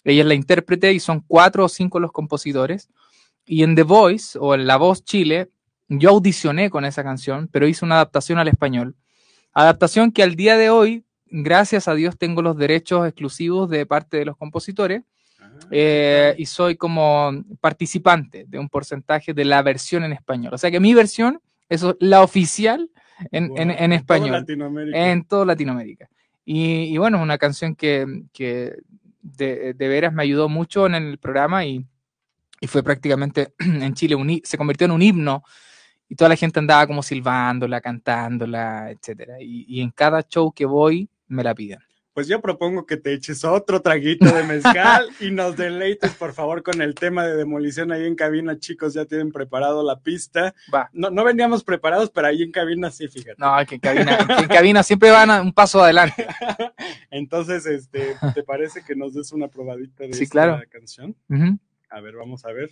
[0.04, 2.88] Ella es la intérprete y son cuatro o cinco los compositores.
[3.44, 5.50] Y en The Voice o en La Voz Chile,
[5.88, 8.94] yo audicioné con esa canción, pero hice una adaptación al español.
[9.52, 14.16] Adaptación que al día de hoy, gracias a Dios, tengo los derechos exclusivos de parte
[14.18, 15.02] de los compositores.
[15.70, 20.54] eh, y soy como participante de un porcentaje de la versión en español.
[20.54, 22.90] O sea que mi versión es la oficial
[23.32, 25.10] en, en- en Todo español, Latinoamérica.
[25.10, 26.08] en toda Latinoamérica.
[26.44, 28.76] Y, y bueno, es una canción que, que
[29.20, 31.84] de, de veras me ayudó mucho en el programa y,
[32.60, 35.42] y fue prácticamente en Chile, un se convirtió en un himno
[36.08, 39.42] y toda la gente andaba como silbándola, cantándola, etcétera.
[39.42, 41.78] Y, y en cada show que voy me la piden.
[42.14, 46.64] Pues yo propongo que te eches otro traguito de mezcal y nos deleites, por favor,
[46.64, 48.58] con el tema de demolición ahí en cabina.
[48.58, 50.52] Chicos, ya tienen preparado la pista.
[50.74, 50.90] Va.
[50.92, 53.36] No, no veníamos preparados, pero ahí en cabina sí, fíjate.
[53.38, 56.26] No, que en cabina, que en cabina siempre van a- un paso adelante.
[57.10, 60.62] Entonces, este, ¿te parece que nos des una probadita de Sí, esta claro.
[60.70, 61.14] canción?
[61.28, 61.58] Ujú.
[61.90, 62.70] A ver, vamos a ver.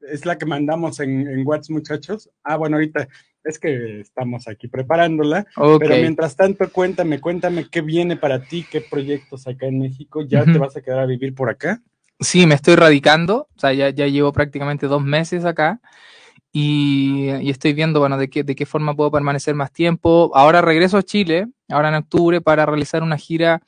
[0.00, 2.30] Es la que mandamos en, en WhatsApp, muchachos.
[2.42, 3.08] Ah, bueno, ahorita
[3.46, 5.46] es que estamos aquí preparándola.
[5.78, 10.22] Pero mientras tanto, cuéntame, cuéntame qué viene para ti, qué proyectos acá en México.
[10.26, 11.82] ¿Ya te vas a quedar a vivir por acá?
[12.20, 15.80] Sí, me estoy radicando, o sea, ya, ya llevo prácticamente dos meses acá
[16.52, 20.30] y, y estoy viendo, bueno, de qué, de qué forma puedo permanecer más tiempo.
[20.34, 23.60] Ahora regreso a Chile, ahora en octubre, para realizar una gira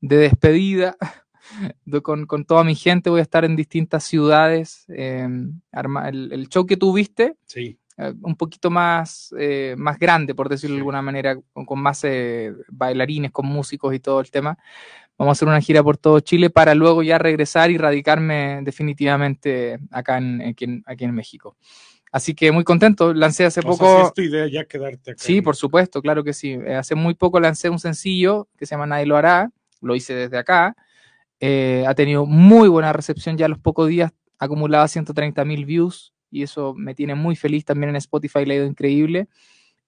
[0.00, 0.96] de despedida
[2.02, 4.86] con, con toda mi gente voy a estar en distintas ciudades.
[4.88, 5.28] eh,
[5.70, 7.78] arma- el, el show que tuviste, Sí.
[7.98, 12.02] Eh, un poquito más, eh, más grande, por decirlo de alguna manera, con, con más
[12.04, 14.58] eh, bailarines, con músicos y todo el tema.
[15.18, 19.78] Vamos a hacer una gira por todo Chile para luego ya regresar y radicarme definitivamente
[19.90, 21.56] acá en, aquí en, aquí en México.
[22.10, 23.86] Así que muy contento, lancé hace O poco...
[23.86, 25.22] sea, sí es tu idea ya quedarte acá.
[25.22, 26.54] Sí, por supuesto, claro que sí.
[26.54, 29.50] Hace muy poco lancé un sencillo que se llama Nadie lo hará,
[29.80, 30.76] lo hice desde acá.
[31.40, 36.12] Eh, ha tenido muy buena recepción ya a los pocos días, acumulaba 130 mil views
[36.32, 37.64] y eso me tiene muy feliz.
[37.64, 39.28] También en Spotify le ha ido increíble.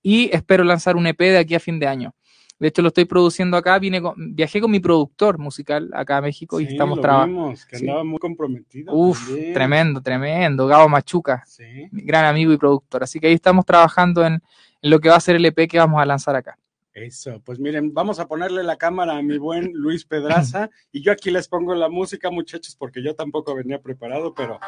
[0.03, 2.15] Y espero lanzar un EP de aquí a fin de año.
[2.61, 3.79] De hecho, lo estoy produciendo acá.
[3.81, 7.53] Vine con- viajé con mi productor musical acá a México y estamos trabajando.
[7.69, 7.85] que Sí.
[7.89, 8.95] andaba muy comprometido.
[8.95, 9.53] Uf, también.
[9.55, 10.67] tremendo, tremendo.
[10.69, 11.65] Gabo Machuca Sí.
[11.91, 13.03] mi gran amigo y productor.
[13.03, 15.79] Así que ahí estamos trabajando en, en lo que va a ser el EP que
[15.79, 16.57] vamos a lanzar acá.
[16.95, 21.11] Eso, pues miren, vamos a ponerle la cámara a mi buen Luis Pedraza y yo
[21.11, 24.61] aquí les pongo la música, muchachos, porque yo tampoco venía preparado, pero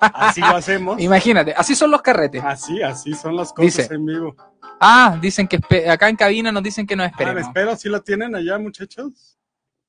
[0.00, 1.00] así lo hacemos.
[1.00, 2.42] Imagínate, así son los carretes.
[2.44, 4.34] Así, así son las cosas Dice, en vivo.
[4.80, 7.46] Ah, dicen que acá en cabina nos dicen que nos Ah, me esperemos.
[7.46, 9.38] espero, ¿sí lo tienen allá, muchachos?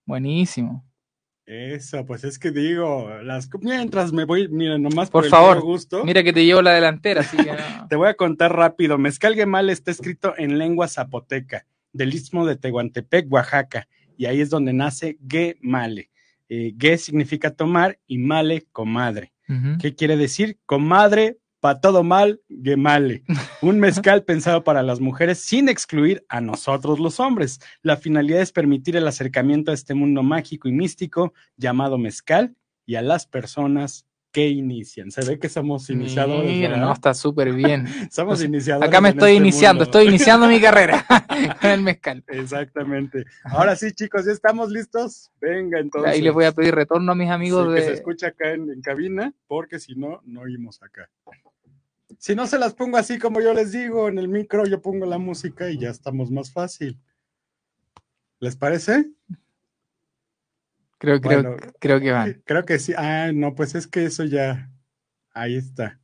[0.05, 0.85] Buenísimo.
[1.51, 6.05] Eso, pues es que digo, las mientras me voy, miren, nomás Por por, favor, gusto.
[6.05, 7.87] Mira que te llevo la delantera, así que no.
[7.89, 8.97] Te voy a contar rápido.
[8.97, 14.49] Mezcal Guemal está escrito en lengua zapoteca, del istmo de Tehuantepec, Oaxaca, y ahí es
[14.49, 16.09] donde nace Guemale.
[16.47, 19.33] Eh, Gue significa tomar y male, comadre.
[19.49, 19.77] Ujú.
[19.77, 20.57] ¿Qué quiere decir?
[20.65, 23.23] Comadre, pa' todo mal, Guemale.
[23.61, 27.59] Un mezcal pensado para las mujeres sin excluir a nosotros los hombres.
[27.83, 32.95] La finalidad es permitir el acercamiento a este mundo mágico y místico llamado mezcal y
[32.95, 35.11] a las personas que inician.
[35.11, 36.49] Se ve que somos iniciadores.
[36.49, 37.85] Mira, no, está súper bien.
[38.11, 38.87] Somos iniciadores.
[38.87, 39.99] Acá me estoy este iniciando, mundo.
[39.99, 41.05] estoy iniciando mi carrera
[41.59, 42.23] con el mezcal.
[42.27, 43.25] Exactamente.
[43.43, 45.31] Ahora sí, chicos, ¿ya estamos listos?
[45.41, 46.13] Venga, entonces.
[46.13, 47.93] Ahí les voy a pedir retorno a mis amigos Sí, que se de...
[47.95, 51.09] escucha acá en, en cabina, porque si no, no oímos acá.
[52.21, 55.07] Si no se las pongo así como yo les digo, en el micro yo pongo
[55.07, 56.99] la música y ya estamos más fácil.
[58.39, 59.09] ¿Les parece?
[60.99, 61.57] Creo, creo, Bueno.
[61.79, 62.43] creo que van.
[62.45, 62.93] Creo que sí.
[62.95, 64.69] Ah, no, pues es que eso ya.
[65.33, 65.99] Ahí está.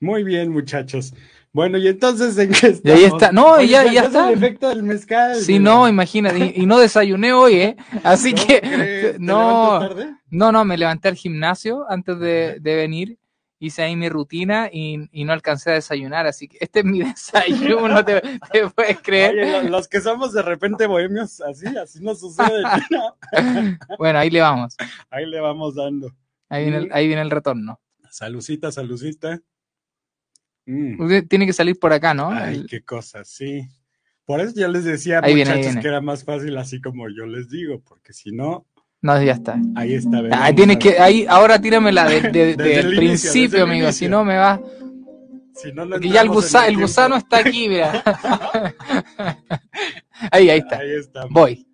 [0.00, 1.14] Muy bien, muchachos.
[1.52, 3.22] Bueno, y entonces en qué Y ahí estamos?
[3.22, 3.32] está.
[3.32, 4.28] No, Oye, ya- ya está.
[4.28, 5.36] el efecto del mezcal.
[5.36, 5.64] Si mira.
[5.64, 7.76] no, imagínate, y, y no desayuné hoy, ¿eh?
[8.02, 9.12] Así ¿Cómo que, crees?
[9.12, 10.16] ¿Te no, tarde?
[10.28, 13.16] no, no, me levanté al gimnasio antes de, de venir,
[13.58, 17.00] hice ahí mi rutina y, y no alcancé a desayunar, así que este es mi
[17.04, 18.20] desayuno, te,
[18.52, 19.30] te puedes creer.
[19.38, 22.62] Oye, lo- los que somos de repente bohemios, así, así nos sucede.
[23.98, 24.76] Bueno, ahí le vamos,
[25.10, 26.10] Ahí le vamos dando.
[26.48, 27.80] ahí viene el, ahí viene el retorno.
[28.10, 29.40] Salucita, salucita.
[30.66, 31.00] Mm.
[31.00, 32.30] Usted tiene que salir por acá, ¿no?
[32.30, 33.66] Ay, El- qué cosa, sí.
[34.24, 35.82] Por eso yo les decía, Ahí viene, muchachos, viene.
[35.82, 38.66] que era más fácil así como yo les digo, porque si no,
[39.02, 39.56] No, ya está.
[39.76, 40.20] ahí está.
[40.20, 43.92] ve, Ah, tienes que, ahí, ahora tíramela de- de- Desde del el principio, amigo, inicio.
[44.06, 44.60] si no me va.
[45.54, 48.02] Si no, Porque ya el, gusa- el gusano está aquí, mira.
[50.30, 50.78] ahí, ahí está.
[50.78, 51.26] Ahí está.
[51.30, 51.66] Voy.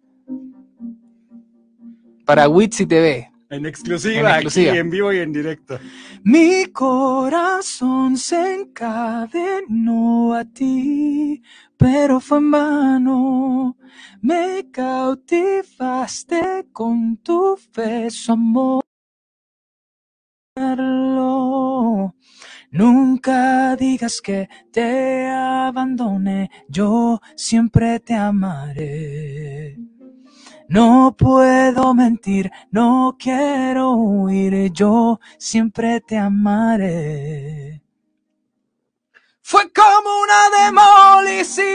[2.25, 3.32] Para Witsi TV.
[3.53, 4.71] En exclusiva, En exclusiva.
[4.71, 5.79] aquí en vivo y en directo.
[6.25, 11.43] Mi corazón se encadenó a ti,
[11.77, 13.77] pero fue en vano.
[14.23, 18.83] Me cautivaste con tu beso, amor.
[22.71, 29.77] Nunca digas que te abandone, yo siempre te amaré.
[30.73, 37.83] No puedo mentir, no quiero huir, yo siempre te amaré.
[39.43, 41.75] Fue como una demolición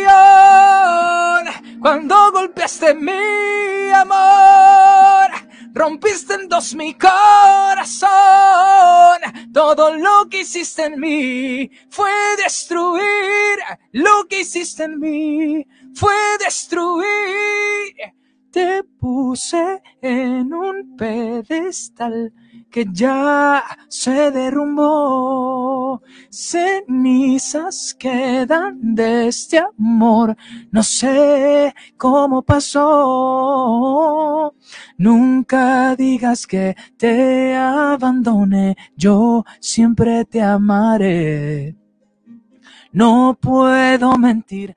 [1.80, 5.30] cuando golpeaste mi amor.
[5.76, 8.10] Rompiste en dos mi corazón.
[9.54, 12.10] Todo lo que hiciste en mí fue
[12.44, 13.60] destruir.
[13.92, 18.17] Lo que hiciste en mí fue destruir.
[18.58, 22.34] Te puse en un pedestal
[22.72, 26.02] que ya se derrumbó.
[26.32, 30.36] Cenizas quedan de este amor.
[30.72, 32.96] No sé cómo pasó.
[34.98, 38.76] Nunca digas que te abandone.
[38.96, 41.76] Yo siempre te amaré.
[42.91, 44.76] No puedo mentir.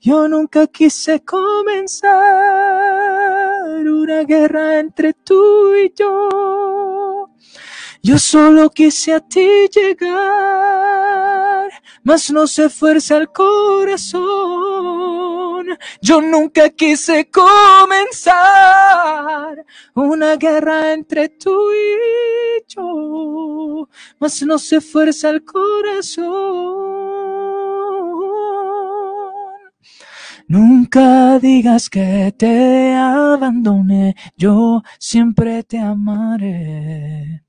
[0.00, 2.10] Yo nunca quise comenzar
[3.86, 7.30] una guerra entre tú y yo.
[8.02, 10.10] Yo solo quise a ti llegar,
[12.02, 14.22] mas no se fuerza el corazón.
[16.00, 18.36] Yo nunca quise comenzar
[19.94, 23.88] una guerra entre tú y yo,
[24.18, 26.91] mas no se fuerza el corazón.
[30.52, 37.42] Nunca digas que te abandoné, yo siempre te amaré.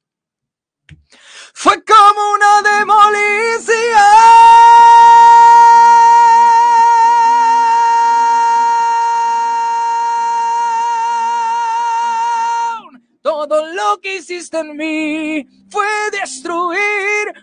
[1.54, 4.83] Fue como una demolición.
[13.46, 16.80] Todo lo que hiciste en mí fue destruir,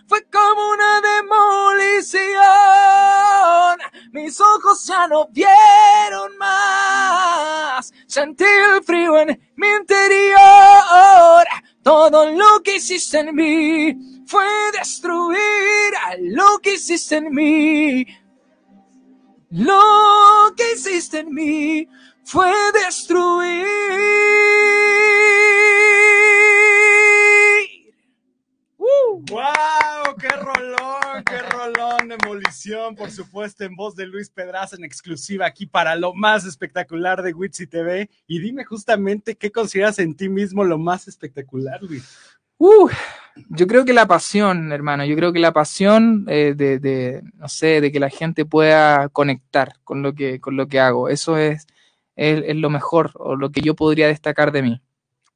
[0.07, 2.41] fue como una demolición.
[4.11, 11.45] Mis ojos ya no vieron más, sentí el frío en mi interior.
[11.83, 15.37] Todo lo que hiciste en mí fue destruir
[16.21, 18.07] lo que hiciste en mí.
[19.51, 21.87] Lo que hiciste en mí
[22.23, 23.50] fue destruir.
[32.97, 37.33] Por supuesto, en voz de Luis Pedraza, en exclusiva aquí para lo más espectacular de
[37.33, 38.09] Witsi TV.
[38.27, 42.17] Y dime justamente qué consideras en ti mismo lo más espectacular, Luis.
[42.57, 42.89] Uh,
[43.49, 47.47] yo creo que la pasión, hermano, yo creo que la pasión eh, de, de, no
[47.47, 51.37] sé, de que la gente pueda conectar con lo que, con lo que hago, eso
[51.37, 51.65] es,
[52.15, 54.81] es, es lo mejor o lo que yo podría destacar de mí.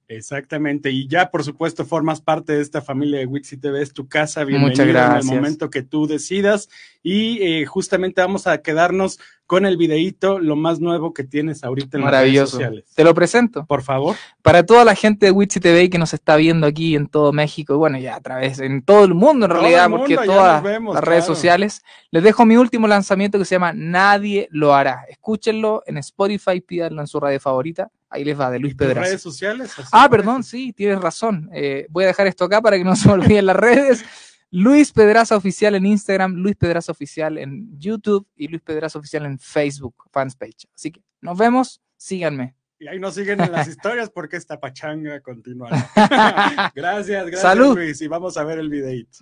[0.07, 4.07] Exactamente, y ya por supuesto formas parte de esta familia de Wixi TV, es tu
[4.07, 6.69] casa, bienvenido Muchas en el momento que tú decidas
[7.01, 11.97] y eh, justamente vamos a quedarnos con el videíto, lo más nuevo que tienes ahorita
[11.97, 12.85] en las redes sociales.
[12.95, 13.65] Te lo presento.
[13.65, 14.15] Por favor.
[14.41, 17.73] Para toda la gente de Witsi TV que nos está viendo aquí en todo México,
[17.73, 20.63] y bueno, ya a través, en todo el mundo en Todo realidad, mundo, porque todas
[20.63, 21.35] vemos, las redes claro.
[21.35, 25.05] sociales, les dejo mi último lanzamiento que se llama Nadie lo hará.
[25.09, 27.91] Escúchenlo en Spotify, pídanlo en su radio favorita.
[28.09, 29.07] Ahí les va, de Luis ¿Tus Pedraza.
[29.07, 29.73] redes sociales?
[29.91, 31.49] Ah, perdón, sí, tienes razón.
[31.53, 34.05] Eh, voy a dejar esto acá para que no se me olviden las redes.
[34.51, 39.37] Luis Pedraza Oficial en Instagram, Luis Pedraza Oficial en YouTube y Luis Pedraza Oficial en
[39.39, 40.67] Facebook, fans page.
[40.73, 42.55] Así que nos vemos, síganme.
[42.79, 45.69] Y ahí nos siguen en las historias porque esta pachanga continúa.
[46.75, 47.75] gracias, gracias Salud.
[47.75, 48.01] Luis.
[48.01, 49.19] Y vamos a ver el videíto.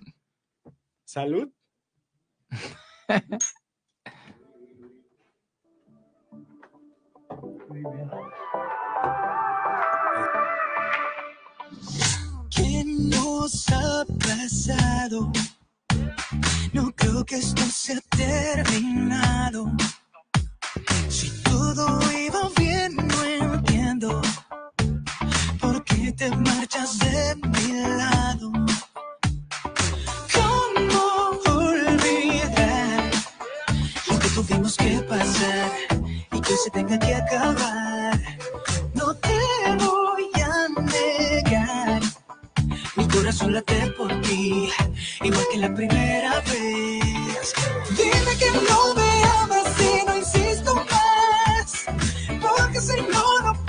[1.05, 1.49] Salud.
[3.07, 3.23] ¿Qué
[13.45, 15.29] ha pasado?
[16.71, 19.69] No creo que esto se ha terminado.
[21.09, 24.21] Si todo iba bien, no entiendo
[25.59, 28.51] por qué te marchas de mi lado.
[30.33, 31.01] ¿Cómo
[31.67, 33.11] olvidar
[34.09, 35.71] lo que tuvimos que pasar
[36.31, 38.02] y que se tenga que acabar?
[43.33, 44.69] Mi corazón late por ti,
[45.23, 47.53] igual que la primera vez.
[47.97, 51.85] Dime que no me amas y no insisto más,
[52.39, 53.62] porque si no, no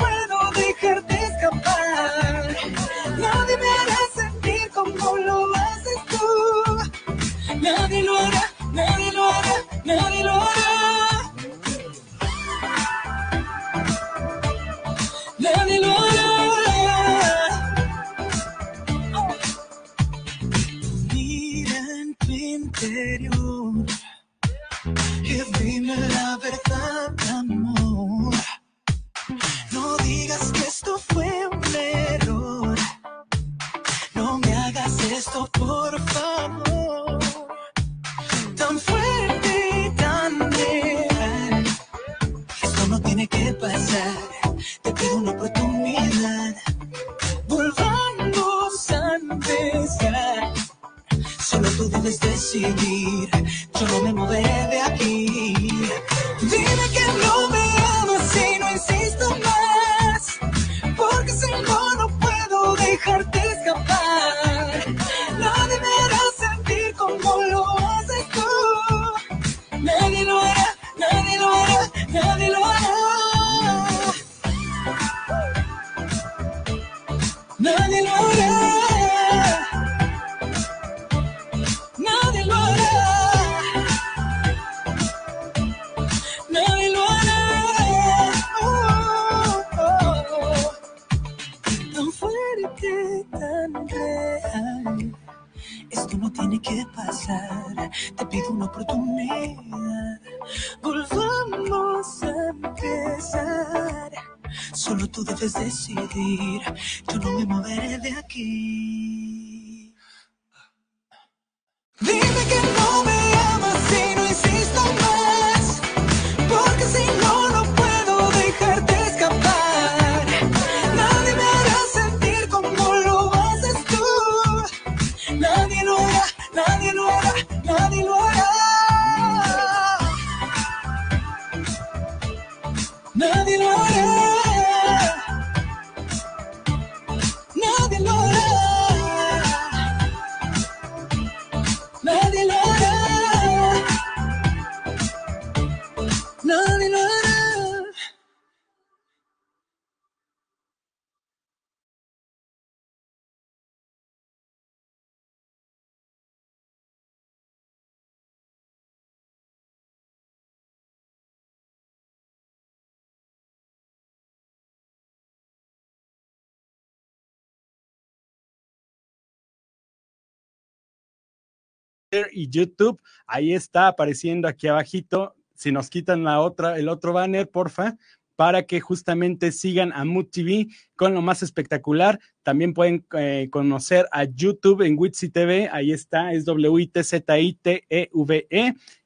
[172.32, 173.00] y YouTube.
[173.26, 175.34] Ahí está apareciendo aquí abajito.
[175.54, 177.96] Si nos quitan la otra, el otro banner, porfa,
[178.36, 182.18] para que justamente sigan a Mood TV con lo más espectacular.
[182.42, 185.68] También pueden eh, conocer a YouTube en Witsi TV.
[185.70, 187.14] Ahí está, es W-I-T-Z-I-T-E-V-E.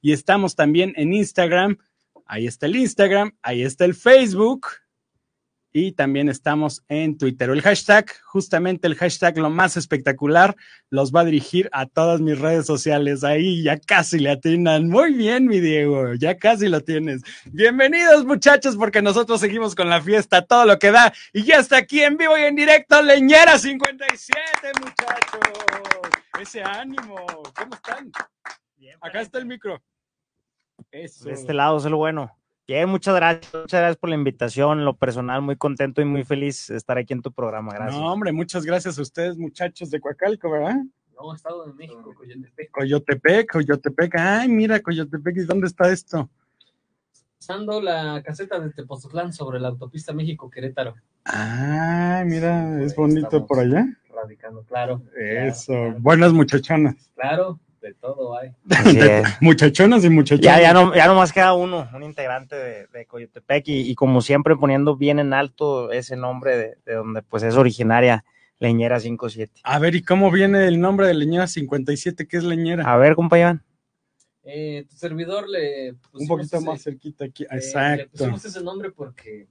[0.01, 1.77] Y estamos también en Instagram.
[2.27, 4.67] Ahí está el Instagram, ahí está el Facebook.
[5.73, 7.51] Y también estamos en Twitter.
[7.51, 10.57] El hashtag, justamente el hashtag lo más espectacular,
[10.89, 13.23] los va a dirigir a todas mis redes sociales.
[13.23, 14.89] Ahí ya casi le atinan.
[14.89, 17.23] Muy bien, mi Diego, ya casi lo tienes.
[17.45, 21.12] Bienvenidos, muchachos, porque nosotros seguimos con la fiesta, todo lo que da.
[21.35, 24.43] Y ya está aquí en vivo y en directo, Leñera 57,
[24.81, 25.41] muchachos.
[26.41, 27.16] Ese ánimo.
[27.55, 28.11] ¿Cómo están?
[29.01, 29.83] Acá está el micro.
[30.91, 31.25] Eso.
[31.25, 32.35] De este lado es lo bueno.
[32.69, 34.85] Bien, muchas gracias, muchas gracias por la invitación.
[34.85, 37.73] Lo personal, muy contento y muy feliz de estar aquí en tu programa.
[37.73, 37.99] Gracias.
[37.99, 40.77] No, hombre, muchas gracias a ustedes, muchachos de Coacalco, ¿verdad?
[41.16, 42.71] No, Estado de México, Coyotepec.
[42.71, 44.14] Coyotepec, Coyotepec.
[44.16, 46.29] Ay, mira, Coyotepec, ¿y dónde está esto?
[47.39, 50.95] Pasando la caseta de Tepoztlán sobre la autopista México-Querétaro.
[51.25, 53.87] Ah, mira, es bonito por allá.
[54.14, 55.01] Radicando, claro.
[55.16, 57.11] Eso, Claro, buenas muchachonas.
[57.14, 58.51] Claro, de todo hay.
[58.97, 59.26] Es.
[59.41, 60.45] Muchachonas y muchachones.
[60.45, 64.20] Ya, ya, no, ya nomás queda uno, un integrante de, de Coyotepec y, y como
[64.20, 68.24] siempre poniendo bien en alto ese nombre de, de donde pues es originaria
[68.61, 69.61] Leñera 57.
[69.62, 72.26] A ver, ¿y cómo viene el nombre de Leñera 57?
[72.26, 72.85] ¿Qué es Leñera?
[72.93, 73.61] A ver, compañero.
[74.43, 77.45] Eh, tu servidor le Un poquito ese- más cerquita aquí.
[77.45, 78.09] eh, Le Exacto.
[78.12, 79.47] pusimos ese nombre porque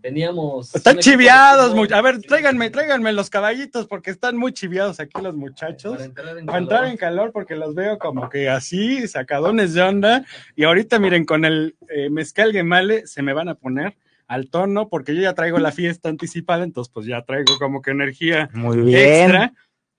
[0.00, 0.74] teníamos.
[0.74, 5.20] Están chiviados, fútbol mu- a ver, tráiganme, tráiganme los caballitos porque están muy chiviados aquí
[5.22, 5.92] los muchachos.
[5.94, 6.90] Para entrar en Para entrar calor.
[6.92, 10.24] en calor porque los veo como que así, sacadones de onda.
[10.56, 13.96] Y ahorita miren, con el eh, mezcal gemale se me van a poner
[14.26, 17.90] al tono porque yo ya traigo la fiesta anticipada, entonces pues ya traigo como que
[17.92, 19.22] energía Muy bien.
[19.30, 19.52] extra.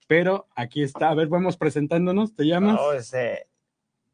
[0.08, 2.36] Pero aquí está, a ver, vamos presentándonos.
[2.36, 2.76] ¿Te llamas?
[2.76, 3.48] No, este,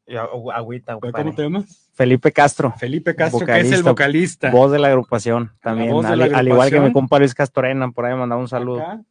[0.08, 1.32] agüita, ¿Cómo compadre.
[1.32, 1.90] te llamas?
[1.94, 5.90] Felipe Castro, Felipe Castro, que es el Vocalista, voz de la agrupación también.
[5.90, 8.40] voz de al, la al igual que mi compa Luis Castorena, por ahí me mandaba
[8.40, 8.82] un saludo.
[8.82, 9.02] Acá,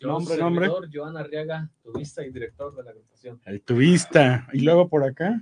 [0.00, 0.68] Yo, Nombre, nombre.
[0.92, 3.40] Joan Arriaga, tubista y director de la agrupación.
[3.46, 4.46] el tubista.
[4.52, 5.40] Y luego por acá,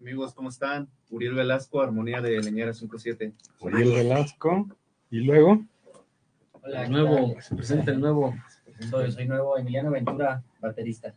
[0.00, 0.88] Amigos, ¿cómo están?
[1.10, 3.32] Uriel Velasco, Armonía de Leñera 57.
[3.60, 4.68] Uriel Velasco.
[5.10, 5.62] Y luego,
[6.62, 8.34] Hola, El nuevo, se presenta el nuevo.
[8.90, 11.14] Soy, soy nuevo, Emiliano Ventura, baterista.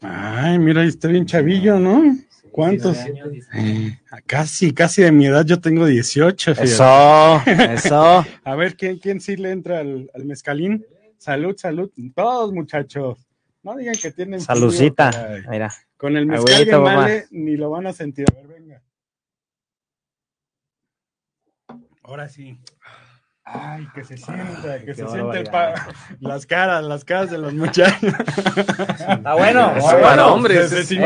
[0.00, 2.16] Ay, mira, ahí está bien chavillo, ¿no?
[2.50, 2.94] ¿Cuántos?
[3.04, 4.00] 19 años, 19.
[4.10, 6.54] Ah, Casi, casi de mi edad, yo tengo 18.
[6.54, 6.68] fíjate.
[6.68, 8.26] Eso, eso.
[8.44, 10.84] A ver, ¿quién, quién sí le entra al, al mezcalín?
[11.18, 11.90] Salud, salud.
[12.14, 13.18] Todos, muchachos.
[13.62, 14.40] No digan que tienen.
[14.40, 15.10] Salucita.
[15.50, 18.24] Mira, Con el mezcal vale, ni lo van a sentir.
[18.32, 18.82] A ver, venga.
[22.02, 22.58] Ahora sí.
[23.52, 25.50] Ay, que se sienta, que se sienta el
[26.20, 27.98] las caras, las caras de los muchachos.
[28.02, 29.70] está bueno.
[29.72, 30.34] Es está para bueno.
[30.34, 30.72] hombres.
[30.72, 30.98] Es- Es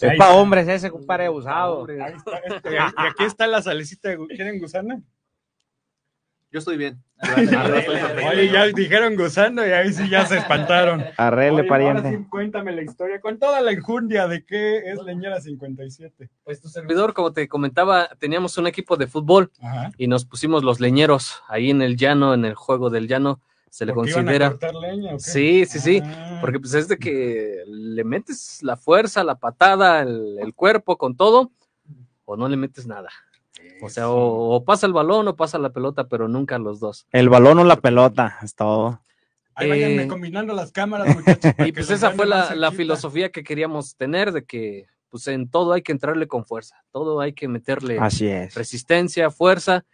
[0.00, 0.30] para está.
[0.34, 1.86] hombres ese, compadre, abusado.
[1.88, 4.08] Ahí está, este, y aquí está la salecita.
[4.10, 5.00] de ¿Quieren gusana?
[6.54, 7.02] Yo estoy bien.
[8.30, 11.02] Oye, ya dijeron gusano y ahí sí ya se espantaron.
[11.16, 12.10] Ahora pariente.
[12.16, 16.30] sí, cuéntame la historia con toda la enjundia de qué es Leñera 57.
[16.44, 19.90] Pues tu servidor, como te comentaba, teníamos un equipo de fútbol Ajá.
[19.98, 23.84] y nos pusimos los leñeros ahí en el llano, en el juego del llano, se
[23.84, 24.50] le ¿Por qué iban a considera.
[24.50, 25.24] cortar leña o qué?
[25.24, 30.02] Sí, sí, sí, Ah, porque pues es de que le metes la fuerza, la patada,
[30.02, 31.50] el, el cuerpo con todo,
[32.24, 33.08] o no le metes nada.
[33.84, 37.06] O sea, o, o pasa el balón o pasa la pelota, pero nunca los dos.
[37.12, 39.00] El balón o la pelota, es todo.
[39.54, 41.52] Ahí váyanme Eh, combinando las cámaras, muchachos.
[41.66, 45.72] Y pues esa fue la, la filosofía que queríamos tener, de que pues en todo
[45.72, 48.52] hay que entrarle con fuerza, todo hay que meterle Así es.
[48.54, 49.84] resistencia, fuerza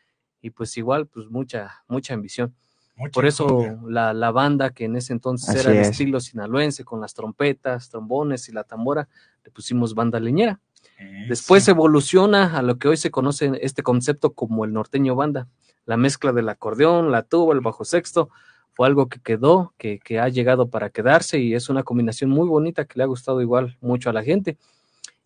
[0.41, 2.55] y pues igual pues mucha, mucha ambición.
[2.97, 5.89] Mucha Por eso la, la banda que en ese entonces Así era de es.
[5.91, 9.09] estilo sinaloense, con las trompetas, trombones y la tambora,
[9.45, 10.59] le pusimos banda leñera.
[11.29, 15.49] Después evoluciona a lo que hoy se conoce este concepto como el norteño banda.
[15.87, 18.29] La mezcla del acordeón, la tuba, el bajo sexto,
[18.73, 22.49] fue algo que quedó, que, que ha llegado para quedarse y es una combinación muy
[22.49, 24.59] bonita que le ha gustado igual mucho a la gente.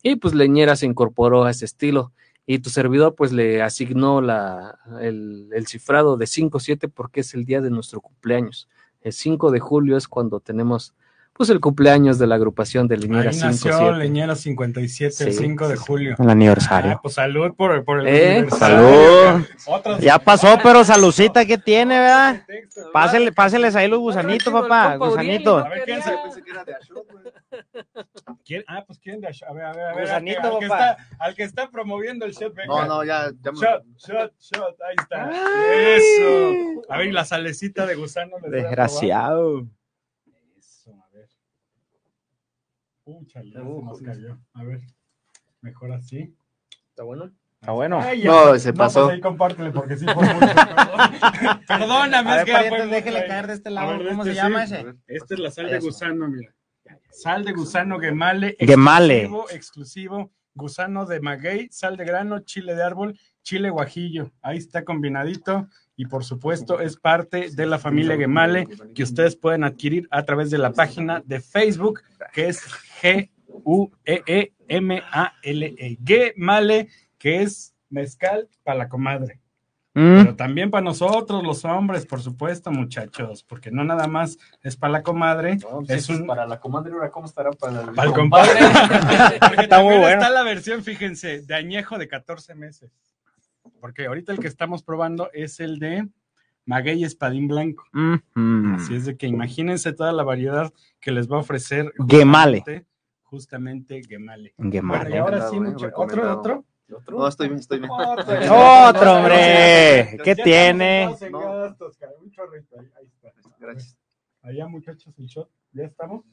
[0.01, 2.11] Y pues Leñera se incorporó a ese estilo
[2.45, 7.45] y tu servidor pues le asignó la, el, el cifrado de 5-7 porque es el
[7.45, 8.69] día de nuestro cumpleaños.
[9.01, 10.93] El 5 de julio es cuando tenemos
[11.37, 13.97] pues el cumpleaños de la agrupación de Leñera Ahí nació 5-7.
[13.97, 16.15] Leñera 57, el Sí, 5 de julio.
[16.17, 16.91] El aniversario.
[16.93, 18.77] Ah, pues salud por, por el Eh, aniversario.
[18.77, 19.45] salud.
[19.67, 22.43] Otros- Ya pasó, pero salucita que tiene, ¿verdad?
[22.93, 24.95] Pásele, páseles ahí los gusanitos, papá.
[24.95, 25.65] Gusanitos.
[25.65, 27.25] A ver, ¿quién se- Pensé que era de Ashot, güey.
[28.45, 28.63] ¿Quién?
[28.67, 30.01] Ah, pues quién de A ver, a ver, a ver.
[30.05, 30.91] Gusanito, al, que, al, que papá.
[30.91, 32.67] está, al que está promoviendo el shot, venga.
[32.67, 33.57] No, no, ya, ya me.
[33.59, 35.31] Shot, shot, shot, ahí está.
[35.97, 36.81] Eso.
[36.89, 38.37] A ver, la salecita de gusano.
[38.49, 39.51] Desgraciado.
[39.63, 39.65] probar.
[40.57, 41.27] Eso, a ver.
[43.05, 44.37] Úchale, ya se nos cayó.
[44.53, 44.81] A ver,
[45.61, 46.35] mejor así.
[46.89, 47.31] ¿Está bueno?
[47.61, 47.99] Está bueno.
[48.01, 48.31] Ay, ya.
[48.31, 49.03] No, se pasó.
[49.05, 50.39] pues ahí compártele porque sí fue mucho.
[50.39, 51.61] perdón.
[51.67, 53.97] Perdóname, A es ver, que ya fue parientes, mucho déjele caer de este lado.
[53.97, 54.73] ver, ¿Cómo este se llama sí.
[54.75, 54.93] ese?
[55.07, 55.85] Esta es la sal de Eso.
[55.87, 56.53] gusano, mira.
[57.11, 58.55] Sal de gusano gemale.
[58.59, 59.21] Gemale.
[59.23, 60.31] Exclusivo, exclusivo.
[60.57, 64.31] Gusano de maguey, sal de grano, chile de árbol, chile guajillo.
[64.41, 65.67] Ahí está combinadito.
[65.97, 70.51] Y por supuesto es parte de la familia Gemale que ustedes pueden adquirir a través
[70.51, 72.01] de la página de Facebook
[72.33, 72.61] que es
[73.01, 73.29] E
[74.67, 75.97] G-U-E-E-M-A-L-E.
[76.03, 76.87] Gemale,
[77.17, 79.39] que es mezcal para la comadre.
[79.93, 84.75] Mm, Pero también para nosotros, los hombres, por supuesto, muchachos, porque no nada más es
[84.75, 88.13] para la comadre, es un Para la comadre, ahora, ¿cómo estará para el para el
[88.13, 88.59] compadre.
[89.39, 90.07] porque Está muy también bueno.
[90.19, 92.91] está la versión, fíjense, de añejo de 14 meses.
[93.85, 96.09] Porque ahorita el que estamos probando es el de
[96.65, 97.83] maguey espadín blanco.
[97.93, 98.73] mm.
[98.73, 102.61] Así es de que imagínense toda la variedad que les va a ofrecer Gemale.
[102.61, 102.87] justamente-
[103.21, 104.55] Justamente Gemale.
[104.57, 104.81] Gemale.
[105.01, 105.91] Bueno, y ahora sí, mucha- ¿eh?
[105.93, 106.39] otro, Recomendado.
[106.39, 106.65] otro.
[107.15, 107.91] No, estoy bien, estoy bien.
[107.91, 110.17] Otro, hombre.
[110.23, 111.03] ¿Qué Ya tiene?
[111.03, 113.31] en gastos, cara, un chorrito, ahí- ahí está.
[113.59, 113.95] Gracias.
[114.41, 115.47] Allá, muchachos, el shot.
[115.73, 116.25] ¿Ya estamos?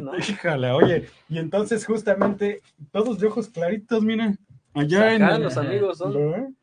[0.00, 0.16] ¿no?
[0.18, 1.06] Híjale, oye.
[1.28, 4.38] Y entonces, justamente, todos de ojos claritos, miren.
[4.76, 5.22] Allá en.
[5.22, 6.54] Acá los amigos son, ¿Eh?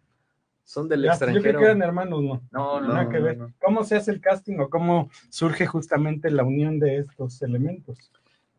[0.63, 1.59] son del Ya, Yo creo extranjero.
[1.59, 2.41] que eran hermanos, ¿no?
[2.51, 3.37] No, no, Nada no, que ver.
[3.37, 3.53] no.
[3.61, 7.97] ¿Cómo se hace el casting o cómo surge justamente la unión de estos elementos?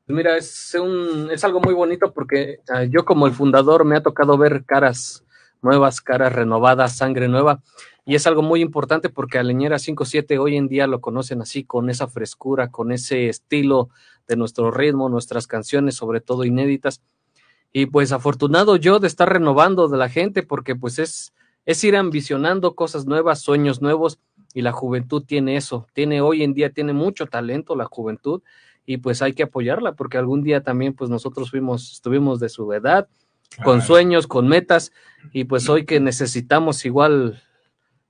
[0.07, 3.97] Pues mira, es, un, es algo muy bonito porque ah, yo como el fundador me
[3.97, 5.25] ha tocado ver caras
[5.63, 7.63] nuevas, caras renovadas, sangre nueva.
[8.05, 11.65] Y es algo muy importante porque a Leñera 57 hoy en día lo conocen así,
[11.65, 13.89] con esa frescura, con ese estilo
[14.29, 17.01] de nuestro ritmo, nuestras canciones, sobre todo inéditas.
[17.77, 21.35] Y pues afortunado yo de estar renovando de la gente porque pues es,
[21.66, 24.20] es ir ambicionando cosas nuevas, sueños nuevos
[24.55, 28.43] y la juventud tiene eso, tiene hoy en día, tiene mucho talento la juventud
[28.87, 32.72] y pues hay que apoyarla porque algún día también pues nosotros fuimos, estuvimos de su
[32.72, 33.09] edad,
[33.64, 34.93] con sueños, con metas
[35.33, 37.43] y pues hoy que necesitamos igual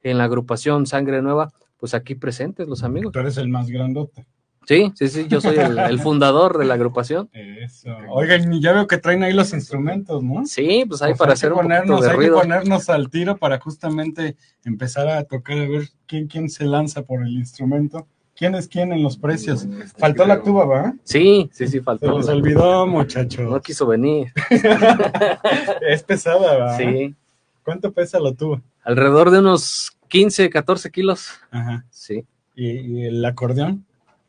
[0.03, 3.13] en la agrupación Sangre Nueva, pues aquí presentes los amigos.
[3.13, 4.27] Tú eres el más grandote.
[4.67, 7.29] Sí, sí, sí, yo soy el, el fundador de la agrupación.
[7.33, 7.91] Eso.
[8.11, 10.45] Oigan, ya veo que traen ahí los instrumentos, ¿no?
[10.47, 12.37] Sí, pues ahí Pues para hay hacer un ponernos, de hay ruido.
[12.37, 17.03] que ponernos al tiro para justamente empezar a tocar a ver quién, quién se lanza
[17.03, 18.07] por el instrumento.
[18.37, 19.65] ¿Quién es quién en los precios?
[19.97, 20.95] Faltó la tuba, ¿va?
[21.05, 22.09] Sí, sí, sí, Se faltó.
[22.19, 23.63] los olvidó, No muchachos.
[23.63, 24.33] quiso venir.
[25.89, 26.77] Es pesada, ¿va?
[26.77, 27.15] Sí,
[27.63, 28.61] ¿Cuánto pesa la tuba?
[28.83, 31.29] alrededor de unos 15, 14 kilos.
[31.51, 31.85] Ajá.
[31.91, 33.85] Sí, ¿Y, y el acordeón?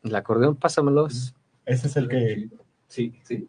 [0.06, 1.06] El acordeón, pásamelo.
[1.06, 1.34] es-
[1.64, 2.48] Ese es el que...
[2.88, 3.48] Sí, sí.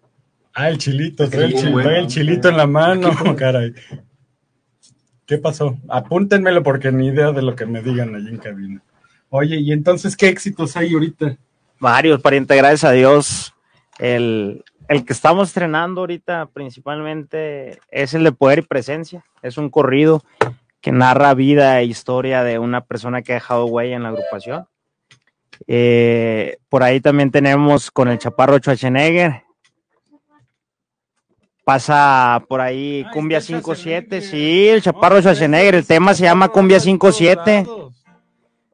[0.53, 1.89] Ah, el chilito, trae el, Sí, chil- bueno.
[1.89, 3.74] trae el chilito en la mano, caray.
[5.26, 5.78] ¿Qué pasó?
[5.89, 8.82] Apúntenmelo porque ni idea de lo que me digan allí en cabina.
[9.30, 11.38] Oye, ¿y entonces qué éxitos hay ahorita?
[11.80, 13.53] Varios, pariente, gracias a Dios.
[13.99, 19.26] El, el que estamos estrenando ahorita principalmente es el de Poder y Presencia.
[19.41, 20.24] Es un corrido
[20.80, 24.66] que narra vida e historia de una persona que ha dejado huella en la agrupación.
[25.66, 29.43] Eh, por ahí también tenemos con el Chaparro Schwarzenegger.
[31.64, 34.22] Pasa por ahí Ah, Cumbia está 57.
[34.22, 34.30] Schwarzenegger.
[34.32, 35.76] Sí, el Chaparro Oh, Schwarzenegger.
[35.76, 37.64] El tema se llama Cumbia por 57.
[37.64, 37.93] todos lados.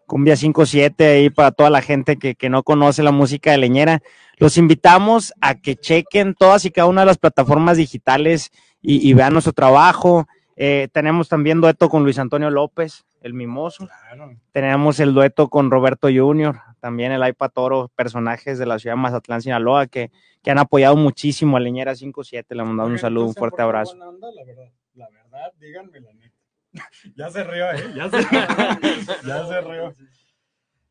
[0.06, 4.02] Cumbia 57 ahí para toda la gente que, que no conoce la música de Leñera.
[4.38, 9.14] Los invitamos a que chequen todas y cada una de las plataformas digitales y, y
[9.14, 10.28] vean nuestro trabajo.
[10.56, 13.06] Eh, tenemos también dueto con Luis Antonio López.
[13.24, 13.88] El mimoso.
[13.88, 14.36] Claro.
[14.52, 19.02] Tenemos el dueto con Roberto Junior, también el Aipa Toro, personajes de la ciudad de
[19.02, 20.12] Mazatlán, Sinaloa, que,
[20.44, 22.54] que han apoyado muchísimo a Leñera 57.
[22.54, 23.98] Le mandamos un saludo, un fuerte ¿por qué abrazo.
[23.98, 24.28] onda?
[24.32, 26.36] La verdad, la verdad, díganme la neta.
[27.16, 27.94] ya se rió, ¿eh?
[27.96, 28.18] Ya se,
[29.28, 29.96] ya se rió.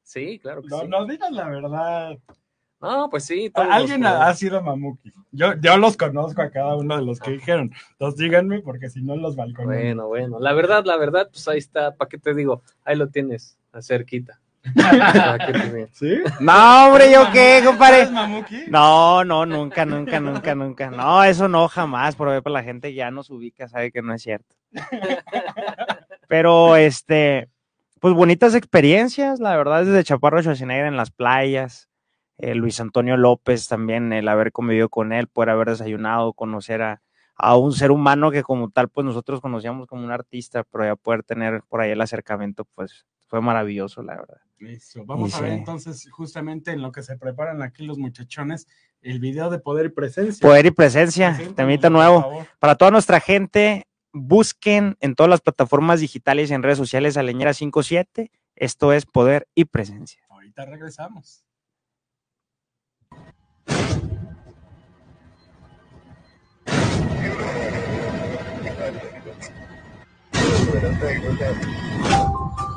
[0.03, 0.89] Sí, claro que No, sí.
[0.89, 2.19] no digan la verdad.
[2.83, 3.51] No, pues sí.
[3.55, 5.13] los Alguien ha, sido Mamuki.
[5.31, 7.73] Yo, yo los conozco a cada uno de los que dijeron.
[7.93, 9.81] Entonces díganme, porque si no los balcones.
[9.81, 10.41] Bueno, bueno.
[10.41, 11.95] La verdad, la verdad, pues ahí está.
[11.95, 12.63] ¿Para qué te digo?
[12.85, 14.41] Ahí lo tienes, cerquita.
[14.75, 15.89] ¿Para qué te digo?
[15.93, 16.19] ¿Sí?
[16.41, 18.11] No, hombre, ¿yo qué, ¿Es compadre?
[18.11, 18.65] Mamuki?
[18.69, 20.91] No, no, nunca, nunca, nunca, nunca.
[20.91, 22.17] No, eso no, jamás.
[22.17, 24.57] Por ejemplo, la gente ya nos ubica, sabe que no es cierto.
[26.27, 27.49] Pero, este,
[28.01, 31.89] pues bonitas experiencias, la verdad, desde Chaparro Schwarzenegger en las playas.
[32.43, 37.03] Eh, Luis Antonio López también, el haber convivido con él, poder haber desayunado, conocer a,
[37.37, 40.97] a un ser humano que como tal, pues nosotros conocíamos como un artista, pero ya
[40.97, 44.39] poder tener por ahí el acercamiento, pues fue maravilloso, la verdad.
[44.59, 45.05] Eso.
[45.07, 45.59] Vamos Y a ver sí.
[45.59, 48.67] entonces, justamente en lo que se preparan aquí los muchachones,
[49.01, 50.47] el video de poder y presencia.
[50.47, 52.45] Poder y presencia, temita nuevo.
[52.59, 57.23] Para toda nuestra gente, busquen en todas las plataformas digitales y en redes sociales a
[57.23, 58.33] Leñera 57.
[58.57, 60.23] Esto es Poder y Presencia.
[60.29, 61.45] Ahorita regresamos.
[70.73, 72.72] with a Thanks for coming.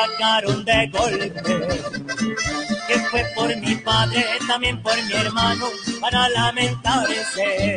[0.00, 1.32] Atacaron de golpe.
[2.86, 5.66] Que fue por mi padre, también por mi hermano,
[6.00, 7.76] para lamentarse.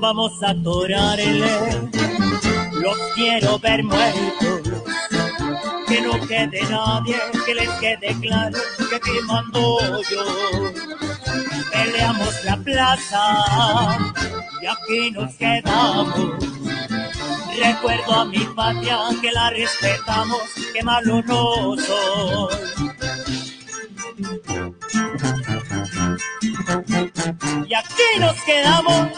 [0.00, 1.90] Vamos a atorarle,
[2.72, 4.31] los quiero ver muertos.
[14.60, 16.14] Y aquí nos quedamos.
[17.58, 20.42] Recuerdo a mi patria que la respetamos,
[20.74, 22.54] que malo no soy.
[27.66, 29.08] Y aquí nos quedamos,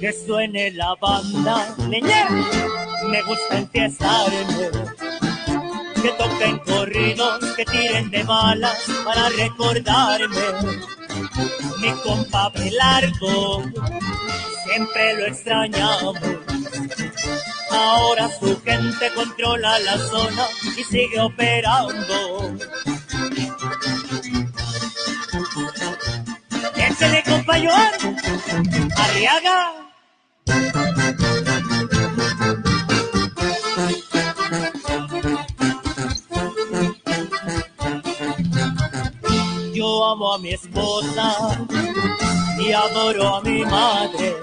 [0.00, 2.28] que suene la banda leñera,
[3.08, 4.70] me gusta empiezarme,
[6.02, 10.42] que toquen corridos, que tiren de balas para recordarme,
[11.80, 13.62] mi compa Belardo,
[14.64, 16.18] siempre lo extrañamos,
[17.72, 20.46] Ahora su gente controla la zona
[20.76, 22.56] y sigue operando.
[26.74, 27.74] Quién se le Échale compañero,
[28.96, 29.72] Arriaga.
[39.74, 41.66] Yo amo a mi esposa
[42.58, 44.36] y adoro a mi madre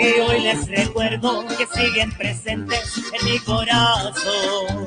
[0.00, 4.86] y hoy les recuerdo que siguen presentes en mi corazón.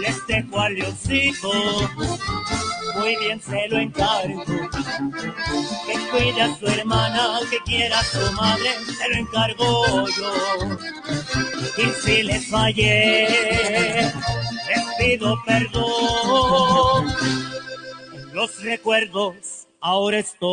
[0.00, 1.52] Les dejo a Leoncito,
[2.98, 4.42] muy bien se lo encargo.
[5.86, 10.32] Que cuide a su hermana, que quiera a su madre, se lo encargo yo.
[11.76, 13.28] Y si les fallé,
[14.08, 17.14] les pido perdón.
[18.32, 20.46] Los recuerdos ahora estoy.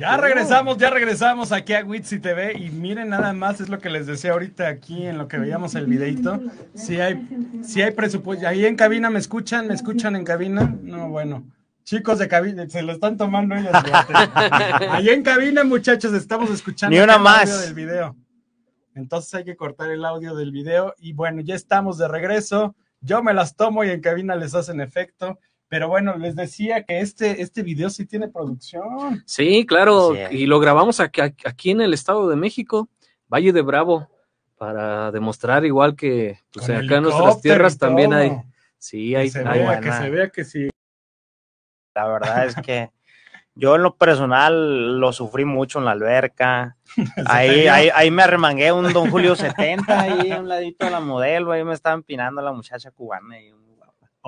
[0.00, 3.90] Ya regresamos, ya regresamos aquí a Witsi TV y miren nada más, es lo que
[3.90, 6.40] les decía ahorita aquí en lo que veíamos el videito.
[6.74, 7.26] Si hay,
[7.62, 10.74] si hay presupuesto, ahí en cabina me escuchan, me escuchan en cabina.
[10.82, 11.44] No, bueno.
[11.84, 13.70] Chicos de cabina, se lo están tomando ellos.
[14.90, 17.42] Ahí en cabina, muchachos, estamos escuchando Ni una el más.
[17.50, 18.16] audio del video.
[18.96, 22.74] Entonces hay que cortar el audio del video y bueno, ya estamos de regreso.
[23.00, 25.38] Yo me las tomo y en cabina les hacen efecto.
[25.68, 29.22] Pero bueno, les decía que este, este video sí tiene producción.
[29.26, 30.20] Sí, claro, Sí.
[30.38, 32.88] y lo grabamos aquí, aquí en el Estado de México,
[33.28, 34.08] Valle de Bravo,
[34.56, 38.32] para demostrar igual que pues, acá en nuestras tierras y también hay,
[38.78, 40.68] sí, hay, Que se hay- vea, que se vea que sí.
[41.94, 42.90] La verdad es que
[43.54, 46.76] yo en lo personal lo sufrí mucho en la alberca.
[47.26, 51.00] Ahí, ahí, ahí me arremangué un Don Julio 70 ahí a un ladito de la
[51.00, 53.34] modelo, ahí me estaba empinando la muchacha cubana.
[53.34, 53.52] ahí.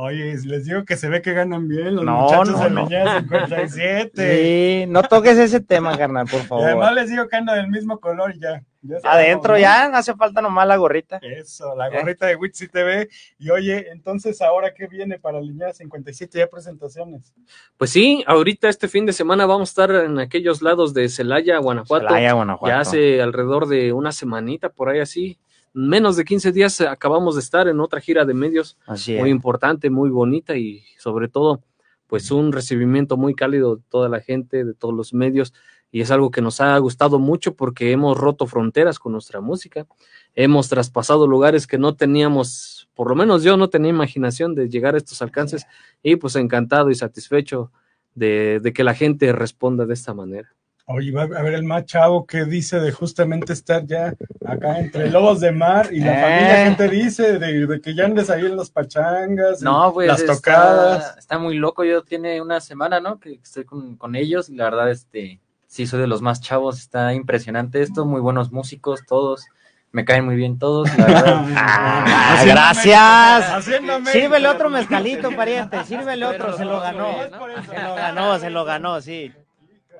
[0.01, 2.83] Oye, les digo que se ve que ganan bien los No, muchachos no, de no.
[2.85, 4.13] Leñera 57.
[4.15, 6.65] Sí, no toques ese tema, carnal, por Y favor.
[6.67, 8.63] además les digo que anda del mismo color y ya.
[8.83, 11.19] ya Adentro sabemos, ya, no hace falta nomás la gorrita.
[11.21, 13.09] Eso, la gorrita de Witsi TV.
[13.41, 16.39] Y oye, entonces, ¿ahora qué viene para Leñera 57?
[16.39, 17.35] Ya presentaciones.
[17.77, 21.59] Pues sí, ahorita este fin de semana vamos a estar en aquellos lados de Celaya,
[21.59, 22.07] Guanajuato.
[22.07, 22.73] Celaya, Guanajuato.
[22.73, 25.41] Ya hace alrededor de una semanita por ahí así.
[25.79, 29.31] Menos de 15 días eh, acabamos de estar en otra gira de medios Así muy
[29.31, 31.62] importante, muy bonita y sobre todo
[32.09, 35.55] pues un recibimiento muy cálido de toda la gente, de todos los medios
[35.93, 39.87] y es algo que nos ha gustado mucho porque hemos roto fronteras con nuestra música,
[40.35, 44.97] hemos traspasado lugares que no teníamos, por lo menos yo no tenía imaginación de llegar
[44.97, 45.64] a estos alcances
[46.03, 47.70] y pues encantado y satisfecho
[48.16, 50.53] de, de que la gente responda de esta manera.
[50.91, 54.14] Oye, va a ver el más chavo que dice de justamente estar ya
[54.47, 56.22] acá entre lobos de mar y la Eh.
[56.22, 57.39] familia, ¿qué te dice?
[57.39, 61.18] De, de que ya andes ahí en las pachangas, No, pues las está- tocadas.
[61.18, 61.84] Está, muy loco.
[61.84, 63.20] Yo tiene una semana, ¿no?
[63.20, 66.78] Que estoy con, con ellos y la verdad, este, sí soy de los más chavos.
[66.78, 68.07] Está impresionante esto.
[68.07, 69.45] Muy buenos músicos, todos.
[69.93, 70.89] Me caen muy bien todos.
[70.97, 71.45] La verdad.
[71.55, 73.51] Ah, Haciendo gracias.
[73.53, 75.84] Haciéndome- Sírvele otro mezcalito, pariente.
[75.84, 77.09] Sírvele otro, Pero se lo ganó.
[77.30, 77.62] no.
[77.62, 79.32] Se lo ganó, se lo ganó, sí.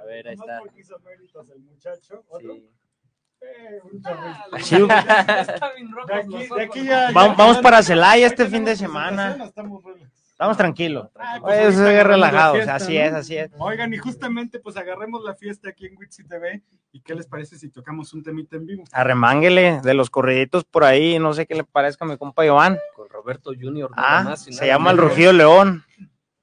[0.09, 0.59] A ver, ahí está.
[1.55, 2.55] el muchacho, otro.
[2.55, 2.71] Sí.
[3.41, 4.59] Eh, un chorrito.
[4.63, 4.77] Sí.
[6.09, 9.37] De aquí, de aquí ya- Va- ya- vamos ya- para Celaya este fin de semana.
[10.33, 11.09] estamos tranquilos.
[11.17, 11.77] Ah, pues Pues,
[12.53, 13.05] fiesta, así ¿no?
[13.05, 13.51] es, así es.
[13.59, 16.63] Oigan, y justamente pues agarremos la fiesta aquí en Witsi TV.
[16.93, 18.85] ¿Y qué les parece si tocamos un temita en vivo?
[18.93, 22.79] Arremánguele de los corriditos por ahí, no sé qué le parezca a mi compa Iván.
[22.97, 23.91] Con Roberto Junior.
[23.95, 24.97] nada Ah, más se nada llama El.
[24.99, 25.85] Rugido León.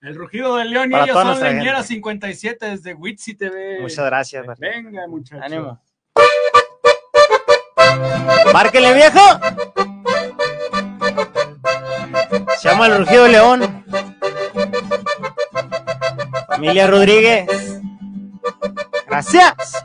[0.05, 1.87] El Rugido de León y Para ellos son Leñera gente.
[1.87, 3.79] 57 desde Witsi TV.
[3.81, 4.45] Muchas gracias.
[4.59, 5.43] Venga, muchachos.
[5.43, 5.81] Ánimo.
[8.53, 9.19] ¡Márquele, viejo!
[12.59, 13.83] Se llama El Rugido León.
[16.49, 17.81] Familia Rodríguez.
[19.07, 19.83] Gracias.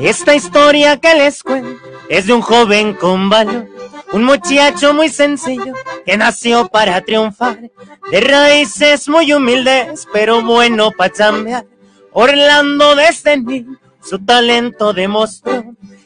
[0.00, 3.68] Esta historia que les cuento es de un joven con valor,
[4.14, 7.70] un muchacho muy sencillo que nació para triunfar,
[8.10, 11.66] de raíces muy humildes, pero bueno para chambear.
[12.12, 15.64] Orlando desde niño su talento demostró,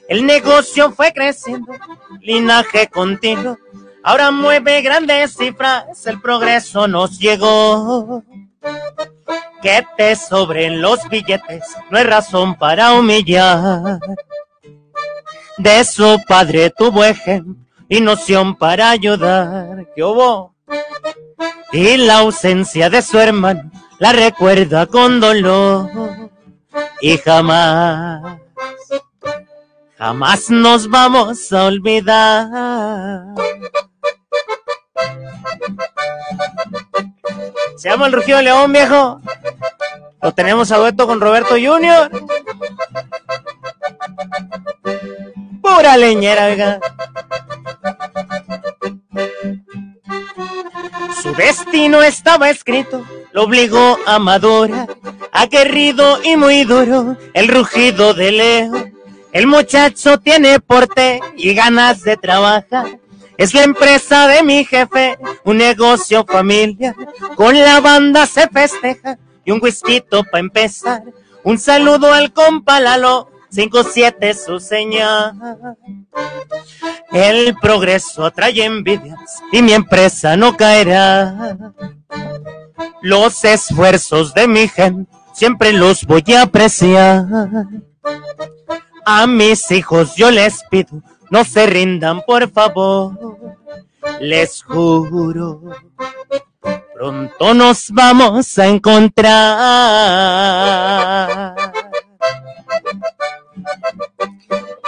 [0.08, 1.72] el negocio fue creciendo,
[2.20, 3.58] linaje continuo,
[4.02, 8.22] ahora mueve grandes cifras, el progreso nos llegó.
[9.60, 13.98] Que te sobren los billetes no es razón para humillar.
[15.56, 19.86] De su padre tuvo ejemplo y noción para ayudar.
[19.94, 20.54] ¿Qué hubo?
[21.72, 25.90] Y la ausencia de su hermano la recuerda con dolor.
[27.00, 28.38] Y jamás,
[29.96, 33.34] jamás nos vamos a olvidar.
[37.76, 39.20] Se llama el Rugido León, viejo.
[40.20, 42.10] Lo tenemos a con Roberto Junior.
[45.62, 46.80] Pura leñera, oiga.
[51.38, 54.88] Destino estaba escrito, lo obligó a madurar,
[55.32, 58.90] aguerrido y muy duro, el rugido de Leo.
[59.32, 62.98] El muchacho tiene porte y ganas de trabajar.
[63.36, 66.94] Es la empresa de mi jefe, un negocio familiar.
[67.36, 71.04] Con la banda se festeja y un whisky para empezar.
[71.44, 75.34] Un saludo al compa Lalo, 5-7 su señal.
[77.10, 81.72] El progreso atrae envidias y mi empresa no caerá.
[83.00, 87.26] Los esfuerzos de mi gente siempre los voy a apreciar.
[89.06, 93.16] A mis hijos yo les pido, no se rindan por favor.
[94.20, 95.62] Les juro,
[96.94, 99.28] pronto nos vamos a encontrar.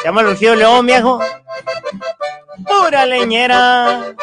[0.00, 1.20] Se llama Rocío León, viejo.
[2.66, 4.14] Pura leñera.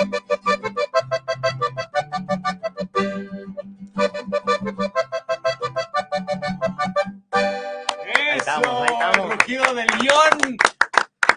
[8.35, 10.57] Eso, rugido de león.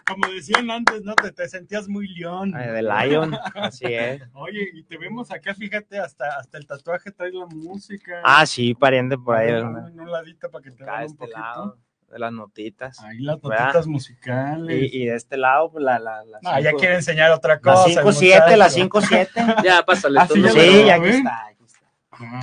[0.07, 1.15] Como decían antes, ¿no?
[1.15, 2.51] Te, te sentías muy león.
[2.51, 4.23] De Lion, así es.
[4.35, 8.21] Oye, y te vemos acá, fíjate, hasta, hasta el tatuaje trae la música.
[8.25, 9.53] Ah, sí, pariente por ahí.
[9.53, 11.39] Un- un ladito para que te vean un este poquito.
[11.39, 11.79] lado,
[12.11, 12.99] de las notitas.
[13.01, 13.67] Ahí las ¿verdad?
[13.67, 14.93] notitas musicales.
[14.93, 15.99] Y, y de este lado, pues la.
[15.99, 18.03] la, la No, ya quiere enseñar otra La cosa.
[18.03, 18.89] 5-7, la muchacho.
[18.91, 19.63] 5-7.
[19.65, 20.19] Ya, pásale.
[20.21, 21.47] Ah, tú, sí, no ya Sí, ya está.
[21.47, 21.91] aquí está.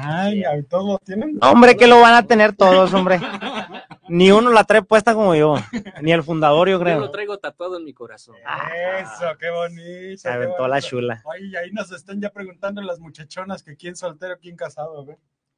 [0.01, 1.37] Ay, ahí todos lo tienen.
[1.41, 3.19] Hombre, que lo van a tener todos, hombre.
[4.09, 5.55] Ni uno la trae puesta como yo.
[6.01, 7.11] Ni el fundador, yo Yo lo creo.
[7.11, 8.35] traigo tatuado en mi corazón.
[8.99, 10.17] Eso, qué bonito.
[10.17, 10.67] Se aventó bonito.
[10.69, 11.21] la chula.
[11.25, 15.17] Oye, y ahí nos están ya preguntando las muchachonas que quién soltero, quién casado, ¿ve?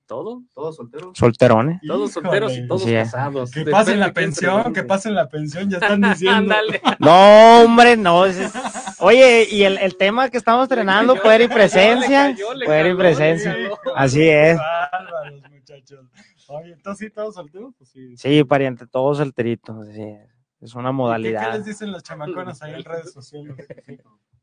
[0.09, 0.41] ¿Todo?
[0.55, 1.15] ¿Todos solteros?
[1.15, 1.79] Solterones.
[1.85, 2.93] Todos solteros y todos Sí.
[2.93, 3.51] casados.
[3.51, 6.35] Que Depende pasen la pensión, que pasen la pensión, ya están diciendo.
[6.55, 6.81] Ándale.
[6.97, 8.25] No, hombre, no.
[8.25, 8.51] es-
[9.01, 12.35] Oye, y el, el tema que estamos estrenando, poder y presencia.
[12.65, 13.55] Poder y presencia.
[13.95, 14.57] Así es.
[14.57, 15.99] Bárbaros, muchachos.
[16.47, 18.17] Oye, entonces sí, todos solteros, pues sí.
[18.17, 19.87] Sí, pariente, todos solteritos.
[19.89, 20.73] es.
[20.73, 21.53] Una ¿Qué, qué modalidad.
[21.53, 23.55] les dicen los chamaconas ahí en redes sociales?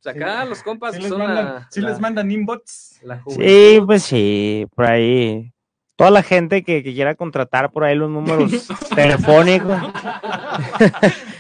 [0.03, 3.01] Pues acá los compas ¿Sí les son mandan, la, sí la- les mandan inbots?
[3.03, 5.53] la Sí, pues sí, por ahí.
[5.97, 9.81] Toda la gente que, que quiera contratar por ahí los números telefónicos.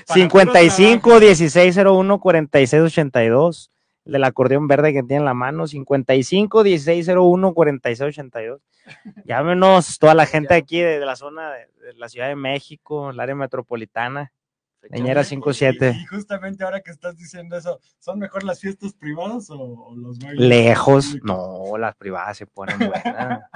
[0.07, 3.70] 55 1601 4682.
[4.07, 5.66] El del acordeón verde que tiene en la mano.
[5.66, 8.62] 55 1601 4682.
[9.24, 13.11] Llámenos toda la gente aquí de, de la zona de, de la Ciudad de México,
[13.11, 14.32] el área metropolitana.
[14.91, 15.95] Leñera 57.
[15.97, 19.97] Y, y justamente ahora que estás diciendo eso, ¿son mejor las fiestas privadas o, o
[19.97, 21.16] los bailes Lejos.
[21.22, 23.41] No, las privadas se ponen buenas.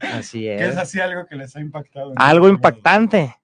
[0.00, 0.76] Así ¿Qué es es.
[0.78, 2.12] así algo que les ha impactado?
[2.16, 3.36] Algo impactante.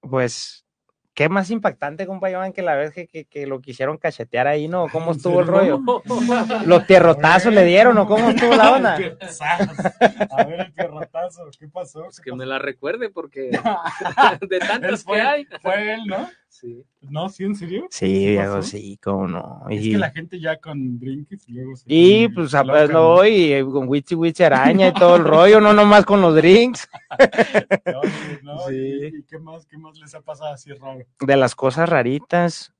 [0.00, 0.64] Pues,
[1.12, 4.68] ¿qué más impactante, compa Iván, que la vez que, que, que lo quisieron cachetear ahí,
[4.68, 4.86] no?
[4.92, 5.80] ¿Cómo estuvo el rollo?
[6.64, 8.94] ¿Los tierrotazos le dieron o cómo estuvo la onda?
[8.94, 12.04] A ver el pierrotazo, ¿qué pasó?
[12.04, 15.46] Pues ¿Qué que me la recuerde porque de fue, que hay.
[15.60, 16.28] fue él, ¿no?
[16.60, 16.84] Sí.
[17.02, 17.86] No, ¿sí, en serio?
[17.88, 19.62] Sí, viejo, sí, cómo no.
[19.70, 23.24] Es Y, que la gente ya con drinks y luego se y pues, pues no,
[23.24, 26.88] y eh, con Wichi Wichi Araña y todo el rollo, no nomás con los drinks.
[27.86, 28.54] ¿no?
[28.54, 28.58] ¿no?
[28.68, 28.74] Sí.
[28.74, 31.04] ¿Y, y qué más, qué más les ha pasado así raro?
[31.20, 32.72] de las cosas raritas.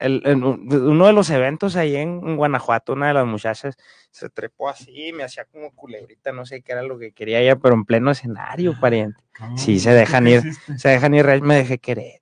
[0.00, 3.76] El, uno de los eventos ahí en, Guanajuato, una de las muchachas
[4.10, 7.56] se trepó así, me hacía como culebrita, no sé qué era lo que quería ella,
[7.56, 9.18] pero en pleno escenario, pariente.
[9.56, 10.38] Sí, se dejan ¿Qué ir.
[10.40, 10.78] hiciste?
[10.78, 12.20] Se dejan ir, me dejé querer.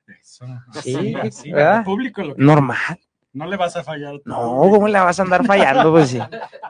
[0.82, 1.78] Sí, así, ¿verdad?
[1.78, 2.99] al público lo que- Normal.
[3.34, 4.20] No le vas a fallar.
[4.26, 4.36] No,
[4.70, 5.90] ¿cómo le vas a andar fallando?
[5.90, 6.18] Pues sí.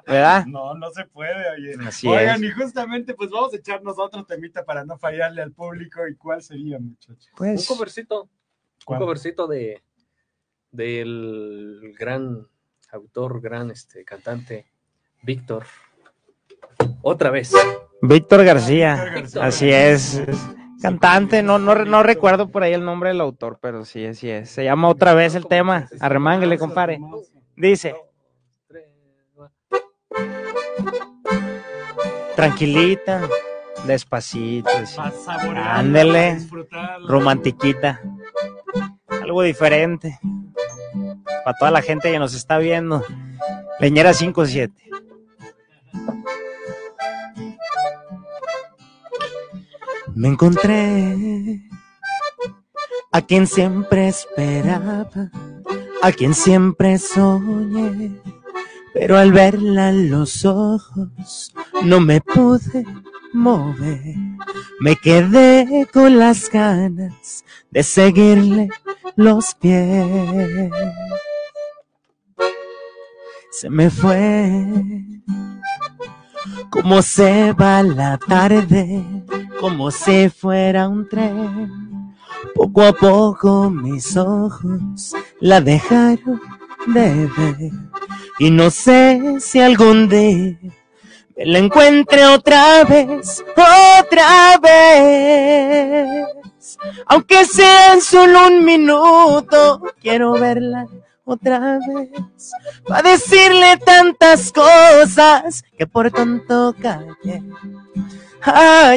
[0.06, 0.44] ¿Verdad?
[0.46, 1.74] No, no se puede, oye.
[1.86, 2.50] Así Oigan, es.
[2.50, 6.06] y justamente, pues vamos a echarnos otro temita para no fallarle al público.
[6.06, 7.28] ¿Y cuál sería, muchachos?
[7.32, 8.28] Un Pues, covercito.
[8.86, 9.82] Un covercito de
[10.70, 12.46] del gran
[12.92, 14.66] autor, gran este cantante,
[15.22, 15.64] Víctor.
[17.02, 17.52] Otra vez.
[18.02, 18.94] Víctor García.
[18.94, 19.44] Víctor García.
[19.44, 20.22] Así es.
[20.82, 24.50] Cantante, no, no, no recuerdo por ahí el nombre del autor, pero sí, así es.
[24.50, 25.88] Se llama otra vez el tema.
[26.00, 26.98] Arremánguele, compadre.
[27.56, 27.94] Dice.
[32.34, 33.22] Tranquilita,
[33.86, 34.70] despacito.
[34.84, 34.96] sí.
[35.56, 36.38] Ándele.
[37.06, 38.00] romantiquita.
[39.08, 40.18] Algo diferente.
[41.44, 43.04] Para toda la gente que nos está viendo.
[43.78, 44.91] Leñera 57.
[50.14, 51.62] Me encontré
[53.10, 55.08] a quien siempre esperaba,
[56.02, 58.20] a quien siempre soñé,
[58.92, 61.54] pero al verla en los ojos
[61.84, 62.84] no me pude
[63.32, 64.16] mover.
[64.80, 68.68] Me quedé con las ganas de seguirle
[69.16, 70.70] los pies.
[73.50, 74.92] Se me fue
[76.72, 79.04] como se va la tarde,
[79.60, 82.16] como si fuera un tren.
[82.54, 86.40] Poco a poco mis ojos la dejaron
[86.86, 87.70] de ver.
[88.38, 90.56] Y no sé si algún día
[91.36, 96.26] me la encuentre otra vez, otra vez.
[97.04, 100.86] Aunque sea solo un minuto, quiero verla
[101.24, 102.10] otra vez.
[102.86, 107.42] Para decirle tantas cosas que por tonto callé.
[108.42, 108.94] Ayer,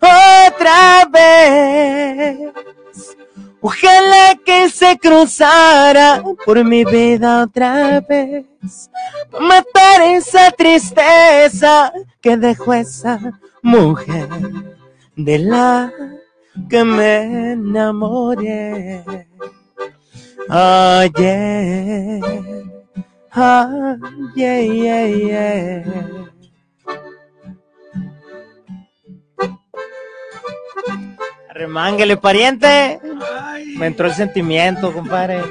[0.00, 2.52] otra vez.
[3.60, 8.46] Ojalá que se cruzara por mi vida otra vez.
[9.40, 13.18] Matar esa tristeza que dejó esa
[13.62, 14.28] mujer
[15.16, 15.92] de la
[16.70, 19.27] que me enamoré.
[20.50, 22.20] Ayer,
[23.30, 25.84] ayer, ayer.
[31.50, 32.98] Remánguele, pariente.
[33.76, 35.42] Me entró el sentimiento, compadre.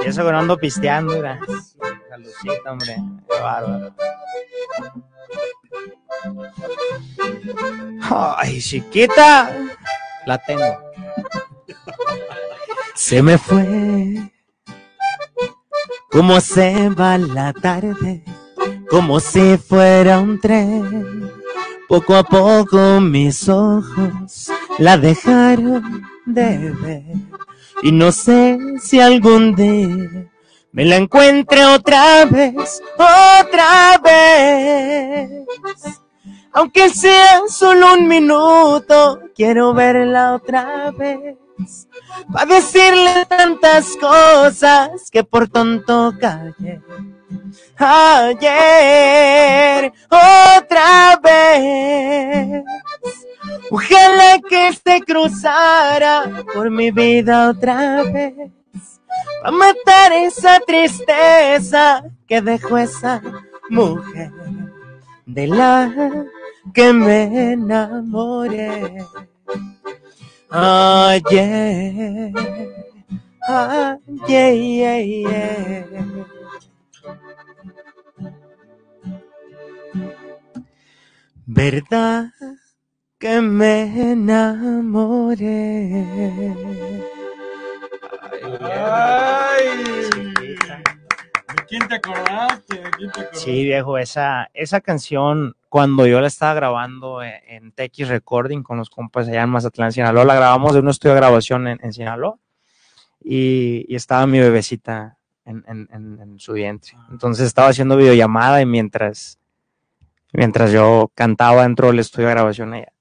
[0.00, 1.40] Y eso que no ando pisteando, mira.
[2.08, 2.96] Saludcita, hombre.
[3.28, 3.94] Qué bárbaro.
[8.36, 9.50] Ay, chiquita.
[10.24, 10.78] La tengo.
[12.98, 14.32] Se me fue.
[16.10, 18.24] Como se va la tarde,
[18.90, 21.30] como si fuera un tren.
[21.88, 27.04] Poco a poco mis ojos la dejaron de ver.
[27.84, 30.28] Y no sé si algún día
[30.72, 35.30] me la encuentre otra vez, otra vez.
[36.52, 41.36] Aunque sea solo un minuto, quiero verla otra vez.
[42.32, 46.80] Para decirle tantas cosas que por tonto callé.
[47.76, 48.32] Ayer,
[50.08, 52.64] otra vez.
[53.70, 58.34] Ojalá que se cruzara por mi vida otra vez.
[59.42, 63.22] Para matar esa tristeza que dejó esa
[63.70, 64.32] mujer
[65.26, 65.92] de la
[66.74, 69.04] que me enamoré.
[70.50, 72.32] Ayer,
[74.26, 75.86] ayer.
[81.44, 82.30] ¿Verdad
[83.18, 85.44] que me enamoré?
[88.60, 89.66] Ay,
[91.48, 92.76] ¿De quién te acordaste?
[92.76, 93.38] ¿De quién te acordaste?
[93.38, 98.78] Sí, viejo, esa, esa canción, cuando yo la estaba grabando en, en TX Recording con
[98.78, 101.92] los compas allá en Mazatlán, Sinaloa, la grabamos en un estudio de grabación en, en
[101.92, 102.36] Sinaloa
[103.22, 106.92] y, y estaba mi bebecita en, en- en- en su vientre.
[107.10, 109.38] Entonces estaba haciendo videollamada y mientras,
[110.32, 112.92] mientras yo cantaba dentro del estudio de grabación ella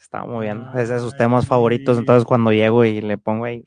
[0.00, 0.70] estaba moviendo.
[0.78, 3.62] Es de sus temas favoritos, entonces cuando llego y le pongo ahí,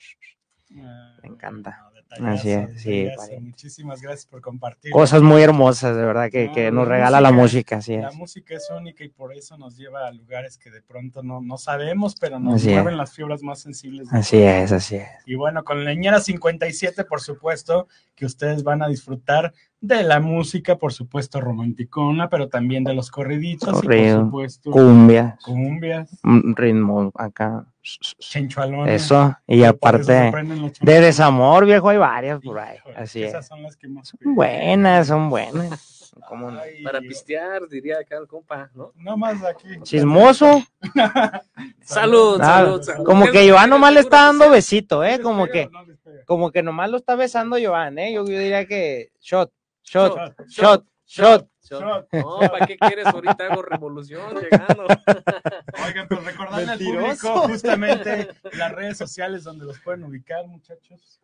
[1.21, 1.90] me encanta.
[2.19, 3.07] Así es, sí.
[3.39, 4.91] Muchísimas gracias por compartir.
[4.91, 8.15] Cosas muy hermosas, de verdad, que, No, que nos regala la música, así La es.
[8.15, 11.57] música es única y por eso nos lleva a lugares que de pronto no, no
[11.57, 12.75] sabemos, pero nos Así es.
[12.75, 14.07] mueven las fibras más sensibles.
[14.11, 15.07] Así es, así es.
[15.25, 20.77] Y bueno, con Leñera 57, por supuesto, que ustedes van a disfrutar de la música,
[20.77, 27.11] por supuesto, romanticona, pero también de los corriditos y por Corrido, supuesto cumbias, cumbias, ritmo
[27.15, 27.65] acá.
[28.19, 29.01] chenchualones.
[29.03, 30.31] Eso, y aparte
[30.81, 32.77] de desamor, viejo, hay varias por ahí.
[32.77, 33.29] Híjole, Así es.
[33.29, 35.97] Esas son las que más Son buenas, son buenas.
[36.83, 38.91] Para pistear, diría acá el compa, ¿no?
[38.95, 39.67] No más aquí.
[39.81, 40.61] Chismoso.
[41.81, 43.05] Salud, Ah, salud, salud.
[43.05, 45.19] Como ¿Qué- que Joan nomás le está dando besito, ¿eh?
[45.19, 45.69] Como que,
[46.25, 48.13] como que nomás lo está besando Joan, ¿eh?
[48.13, 49.51] Yo, yo diría que shot,
[49.91, 51.47] shot, shot, shot.
[51.63, 52.07] Shot.
[52.11, 53.05] No, ¿para qué quieres?
[53.05, 54.87] Ahorita hago revolución llegando.
[55.85, 61.21] Oigan, pues recordarle al público justamente las redes sociales donde los pueden ubicar, muchachos.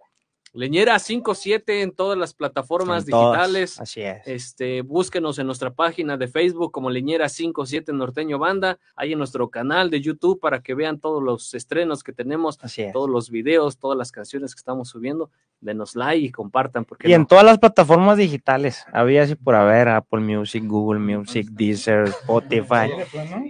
[0.57, 3.79] Leñera 57 en todas las plataformas digitales.
[3.79, 4.25] así es.
[4.25, 9.51] Este, búsquenos en nuestra página de Facebook como Leñera 57 Norteño Banda, ahí en nuestro
[9.51, 12.91] canal de YouTube para que vean todos los estrenos que tenemos, Así es.
[12.91, 15.29] todos los videos, todas las canciones que estamos subiendo.
[15.59, 19.89] Denos like y compartan porque Y en todas las plataformas digitales, había así por haber,
[19.89, 22.91] Apple Music, Google Music, Deezer, Spotify.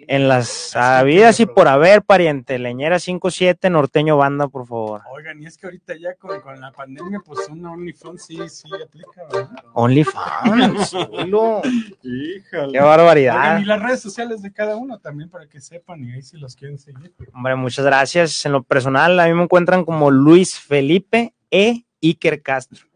[0.07, 5.01] En las habidas y por haber, pariente, Leñera 57, Norteño Banda, por favor.
[5.11, 8.69] Oigan, y es que ahorita ya con, con la pandemia, pues una OnlyFans sí, sí
[8.83, 9.49] aplica, ¿verdad?
[9.73, 11.61] OnlyFans, chulo.
[12.03, 12.73] Híjole.
[12.73, 13.35] Qué barbaridad.
[13.35, 16.37] Oigan, y las redes sociales de cada uno también para que sepan y ahí si
[16.37, 17.13] los quieren seguir.
[17.33, 18.45] Hombre, muchas gracias.
[18.45, 21.85] En lo personal, a mí me encuentran como Luis Felipe E.
[22.01, 22.86] Iker Castro.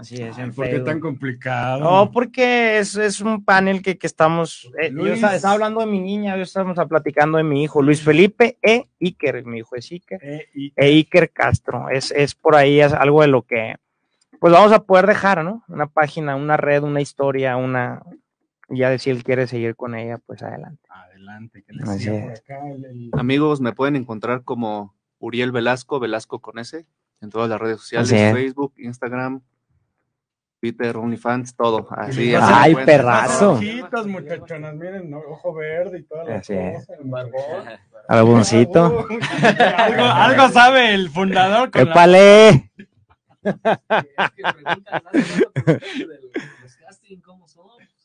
[0.00, 1.80] Así es, en ¿Por qué tan complicado?
[1.80, 4.70] No, porque es, es un panel que, que estamos.
[4.80, 5.12] eh, yo Luis.
[5.14, 8.86] estaba, estaba hablando de mi niña, yo estamos platicando de mi hijo, Luis Felipe E.
[9.00, 11.90] Iker, mi hijo es Iker, y- e Iker Castro.
[11.90, 13.76] Es, es por ahí es algo de lo que,
[14.38, 15.62] pues vamos a poder dejar, ¿no?
[15.68, 18.02] Una página, una red, una historia, una.
[18.70, 20.80] Ya de si él quiere seguir con ella, pues adelante.
[20.88, 26.00] Adelante, que Así decía por acá el- el- Amigos, me pueden encontrar como Uriel Velasco,
[26.00, 26.86] Velasco con S,
[27.20, 28.08] en todas las redes sociales.
[28.32, 29.42] Facebook, Instagram,
[30.60, 31.88] Twitter, OnlyFans, todo.
[31.90, 33.52] Así Ay, perrazo.
[33.52, 35.18] Ojitos, muchachonas, miren, ¿no?
[35.18, 36.86] ojo verde y toda la Así es.
[36.86, 37.40] cosa, el barbón.
[38.08, 39.06] Algoncito.
[39.08, 39.18] Uh,
[39.78, 42.70] algo, algo sabe el fundador con la- ¡Épale!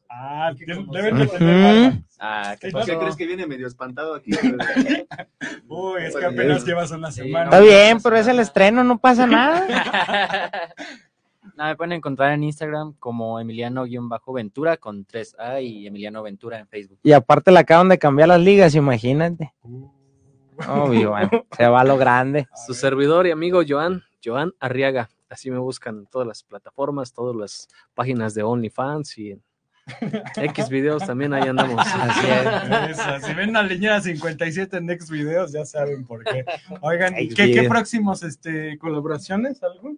[0.09, 2.01] Ah, tienen- deben de tener barba.
[2.19, 2.71] Ah, ¿qué?
[2.71, 4.31] ¿Qué crees que viene medio espantado aquí?
[5.67, 7.45] Uy, es que apenas llevas una semana.
[7.45, 9.67] Está bien, pero es el estreno, no pasa nada.
[11.55, 16.99] Nada, me pueden encontrar en Instagram como Emiliano-Ventura con 3A y Emiliano Ventura en Facebook.
[17.01, 19.53] Y aparte le acaban de cambiar las ligas, imagínate.
[20.67, 22.47] Obvio, bueno, se va a lo grande.
[22.67, 25.09] Su servidor y amigo Joan, Joan Arriaga.
[25.29, 29.43] Así me buscan en todas las plataformas, todas las páginas de OnlyFans y en
[30.35, 31.79] X videos también ahí andamos.
[31.85, 32.99] Así es.
[32.99, 36.43] Eso, si ven a Leñera 57 en Next Videos, ya saben por qué.
[36.81, 39.61] Oigan, ¿y Next ¿qué, qué próximos este, colaboraciones?
[39.63, 39.95] ¿Algo?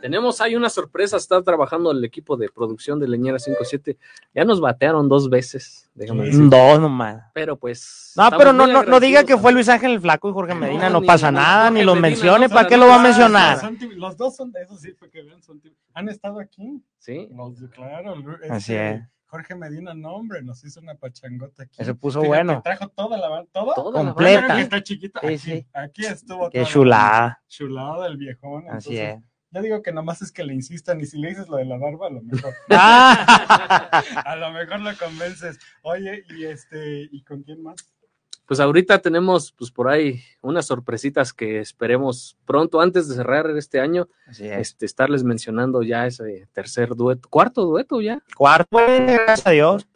[0.00, 3.96] Tenemos ahí una sorpresa, está trabajando el equipo de producción de Leñera 57.
[4.34, 6.48] Ya nos batearon dos veces, déjame decir.
[6.48, 7.24] Dos nomás.
[7.34, 8.12] Pero pues.
[8.16, 10.88] No, pero no, no, no diga que fue Luis Ángel el Flaco y Jorge Medina,
[10.88, 12.96] no, ni- pasa ni nada, Jorge ni los Medina, mencione, no, ¿para qué lo va
[12.96, 13.60] a mencionar?
[13.60, 16.82] Son los dos son de esos, sí, para que vean, son tib- Han estado aquí.
[16.98, 17.28] Sí.
[17.32, 18.14] Los claro.
[18.50, 19.02] Así este, es.
[19.28, 21.84] Jorge Medina, no, hombre, nos hizo una pachangota aquí.
[21.84, 22.62] Se puso Fíjate, bueno.
[22.64, 23.74] Trajo toda la banda, ¿toda?
[23.74, 24.56] Toda Completa.
[24.56, 25.20] Que está chiquita.
[25.20, 25.66] Sí, aquí, sí.
[25.74, 26.48] aquí estuvo.
[26.48, 27.42] Qué chulada.
[27.46, 28.64] Chulada del viejón.
[28.70, 29.37] Así entonces, es.
[29.50, 31.78] Ya digo que nomás es que le insistan y si le dices lo de la
[31.78, 32.52] barba, a lo mejor.
[32.70, 34.02] Ah.
[34.24, 35.58] a lo mejor lo convences.
[35.82, 37.76] Oye, y este, ¿y con quién más?
[38.44, 43.78] Pues ahorita tenemos, pues por ahí, unas sorpresitas que esperemos pronto, antes de cerrar este
[43.78, 44.58] año, Así es.
[44.70, 48.22] este, estarles mencionando ya ese tercer dueto, cuarto dueto ya.
[48.36, 49.86] Cuarto, gracias a Dios.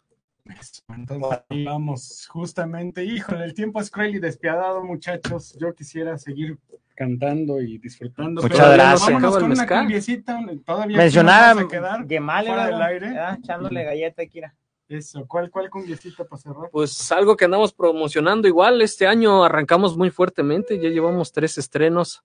[0.89, 3.05] Entonces, ahí vamos, justamente.
[3.05, 5.57] Híjole, el tiempo es cruel y despiadado, muchachos.
[5.61, 6.59] Yo quisiera seguir
[6.95, 8.43] cantando y disfrutando.
[8.43, 9.23] Muchas pero gracias.
[9.23, 10.41] Con una cumbiecita.
[10.65, 13.19] Todavía Mencionar a a quedar Gemale, fuera del aire.
[13.19, 14.55] Ah, echándole galleta, Kira.
[14.89, 16.69] Eso, ¿cuál, cuál cumbiecita para cerrar?
[16.71, 22.23] Pues algo que andamos promocionando igual, este año arrancamos muy fuertemente, ya llevamos tres estrenos,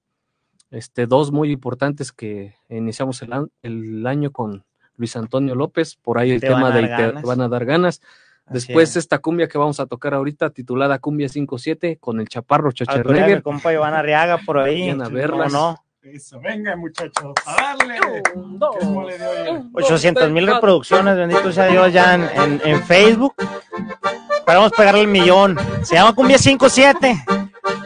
[0.70, 3.24] este, dos muy importantes que iniciamos
[3.62, 4.66] el año con
[4.98, 8.02] Luis Antonio López, por ahí el Te tema de Te van a dar ganas.
[8.50, 8.98] Después es.
[8.98, 13.44] esta cumbia que vamos a tocar ahorita, titulada Cumbia 57, con el Chaparro mi Chacharneger.
[13.44, 14.90] compa Iván Arriaga por ahí.
[14.90, 15.52] A ¿Cómo verlas.
[15.52, 15.84] no?
[16.02, 18.00] Eso, venga, muchachos, a darle.
[18.24, 19.64] ¿Qué mole de olla?
[19.74, 23.36] 800 mil reproducciones, bendito sea Dios, ya en, en, en Facebook.
[24.38, 25.58] Esperamos pegarle el millón.
[25.84, 27.26] Se llama Cumbia 57.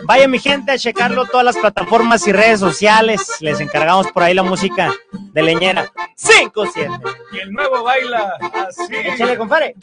[0.06, 3.22] Vaya mi gente a checarlo todas las plataformas y redes sociales.
[3.40, 6.90] Les encargamos por ahí la música de Leñera 57.
[7.32, 8.38] Y el nuevo baila
[8.68, 8.96] así.
[8.96, 9.76] Échale, compadre.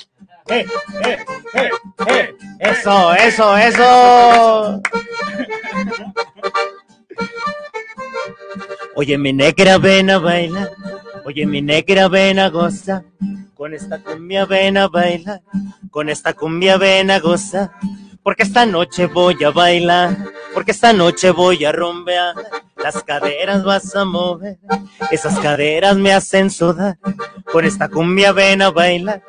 [0.48, 0.66] Eh,
[1.04, 1.18] eh,
[1.54, 1.70] eh,
[2.06, 2.34] eh.
[2.58, 4.82] Eso, eso, eso.
[8.94, 10.72] Oye, mi negra, ven a bailar.
[11.24, 13.04] Oye, mi negra, ven a gozar.
[13.54, 15.42] Con esta cumbia ven a bailar.
[15.90, 17.70] Con esta cumbia ven a gozar.
[18.28, 20.14] Porque esta noche voy a bailar.
[20.52, 22.34] Porque esta noche voy a rumbear.
[22.76, 24.58] Las caderas vas a mover.
[25.10, 26.98] Esas caderas me hacen sudar.
[27.50, 29.22] Con esta cumbia ven a bailar.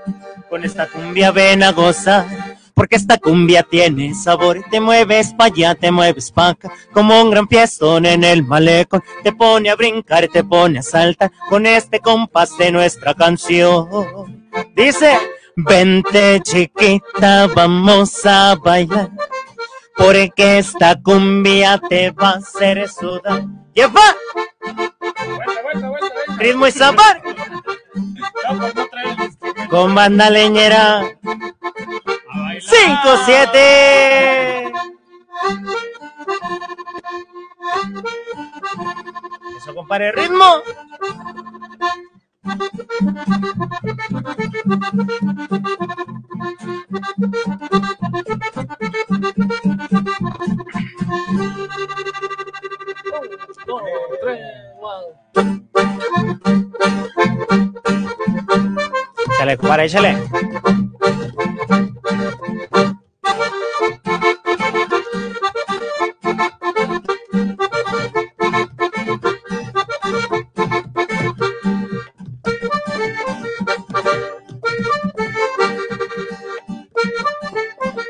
[0.50, 2.26] Con esta cumbia ven a gozar.
[2.74, 4.66] Porque esta cumbia tiene sabor.
[4.70, 6.70] Te mueves pa' allá, te mueves pa' acá.
[6.92, 9.02] Como un gran piezón en el malecón.
[9.24, 11.32] Te pone a brincar, te pone a saltar.
[11.48, 13.88] Con este compás de nuestra canción.
[14.76, 15.18] Dice,
[15.64, 19.10] vente chiquita, vamos a bailar.
[19.96, 23.44] Porque esta cumbia te va a hacer sudar.
[23.74, 24.16] ¡Lleva!
[25.64, 25.94] Bueno,
[26.38, 27.22] ritmo y sabor.
[29.70, 31.04] Con banda leñera.
[32.60, 34.72] 5, 7.
[39.58, 40.62] Eso, compadre, ritmo.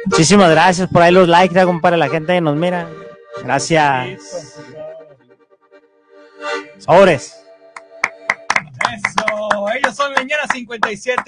[0.05, 2.89] Muchísimas gracias por ahí los likes, ya, compadre, la gente que nos mira.
[3.41, 4.59] Gracias.
[6.79, 7.28] Sobres.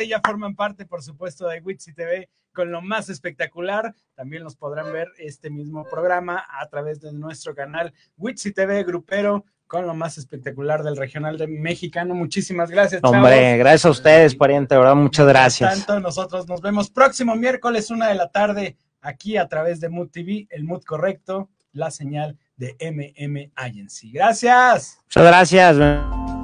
[0.01, 3.93] 57, ya forman parte, por supuesto, de Witsi TV con lo más espectacular.
[4.15, 9.45] También los podrán ver este mismo programa a través de nuestro canal Witsi TV Grupero
[9.67, 12.13] con lo más espectacular del regional de mexicano.
[12.13, 13.01] Muchísimas gracias.
[13.01, 13.15] chavos.
[13.15, 15.77] Hombre, gracias a ustedes, pariente, verdad, muchas gracias.
[15.77, 20.09] Tanto nosotros nos vemos próximo miércoles, una de la tarde, aquí a través de Mood
[20.09, 24.11] TV, el Mood correcto, la señal de MM Agency.
[24.11, 24.99] Gracias.
[25.05, 26.40] Muchas gracias.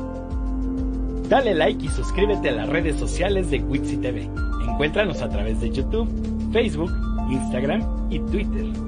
[1.29, 4.29] Dale like y suscríbete a las redes sociales de Wixi TV.
[4.69, 6.07] Encuéntranos a través de YouTube,
[6.53, 6.91] Facebook,
[7.29, 8.86] Instagram y Twitter.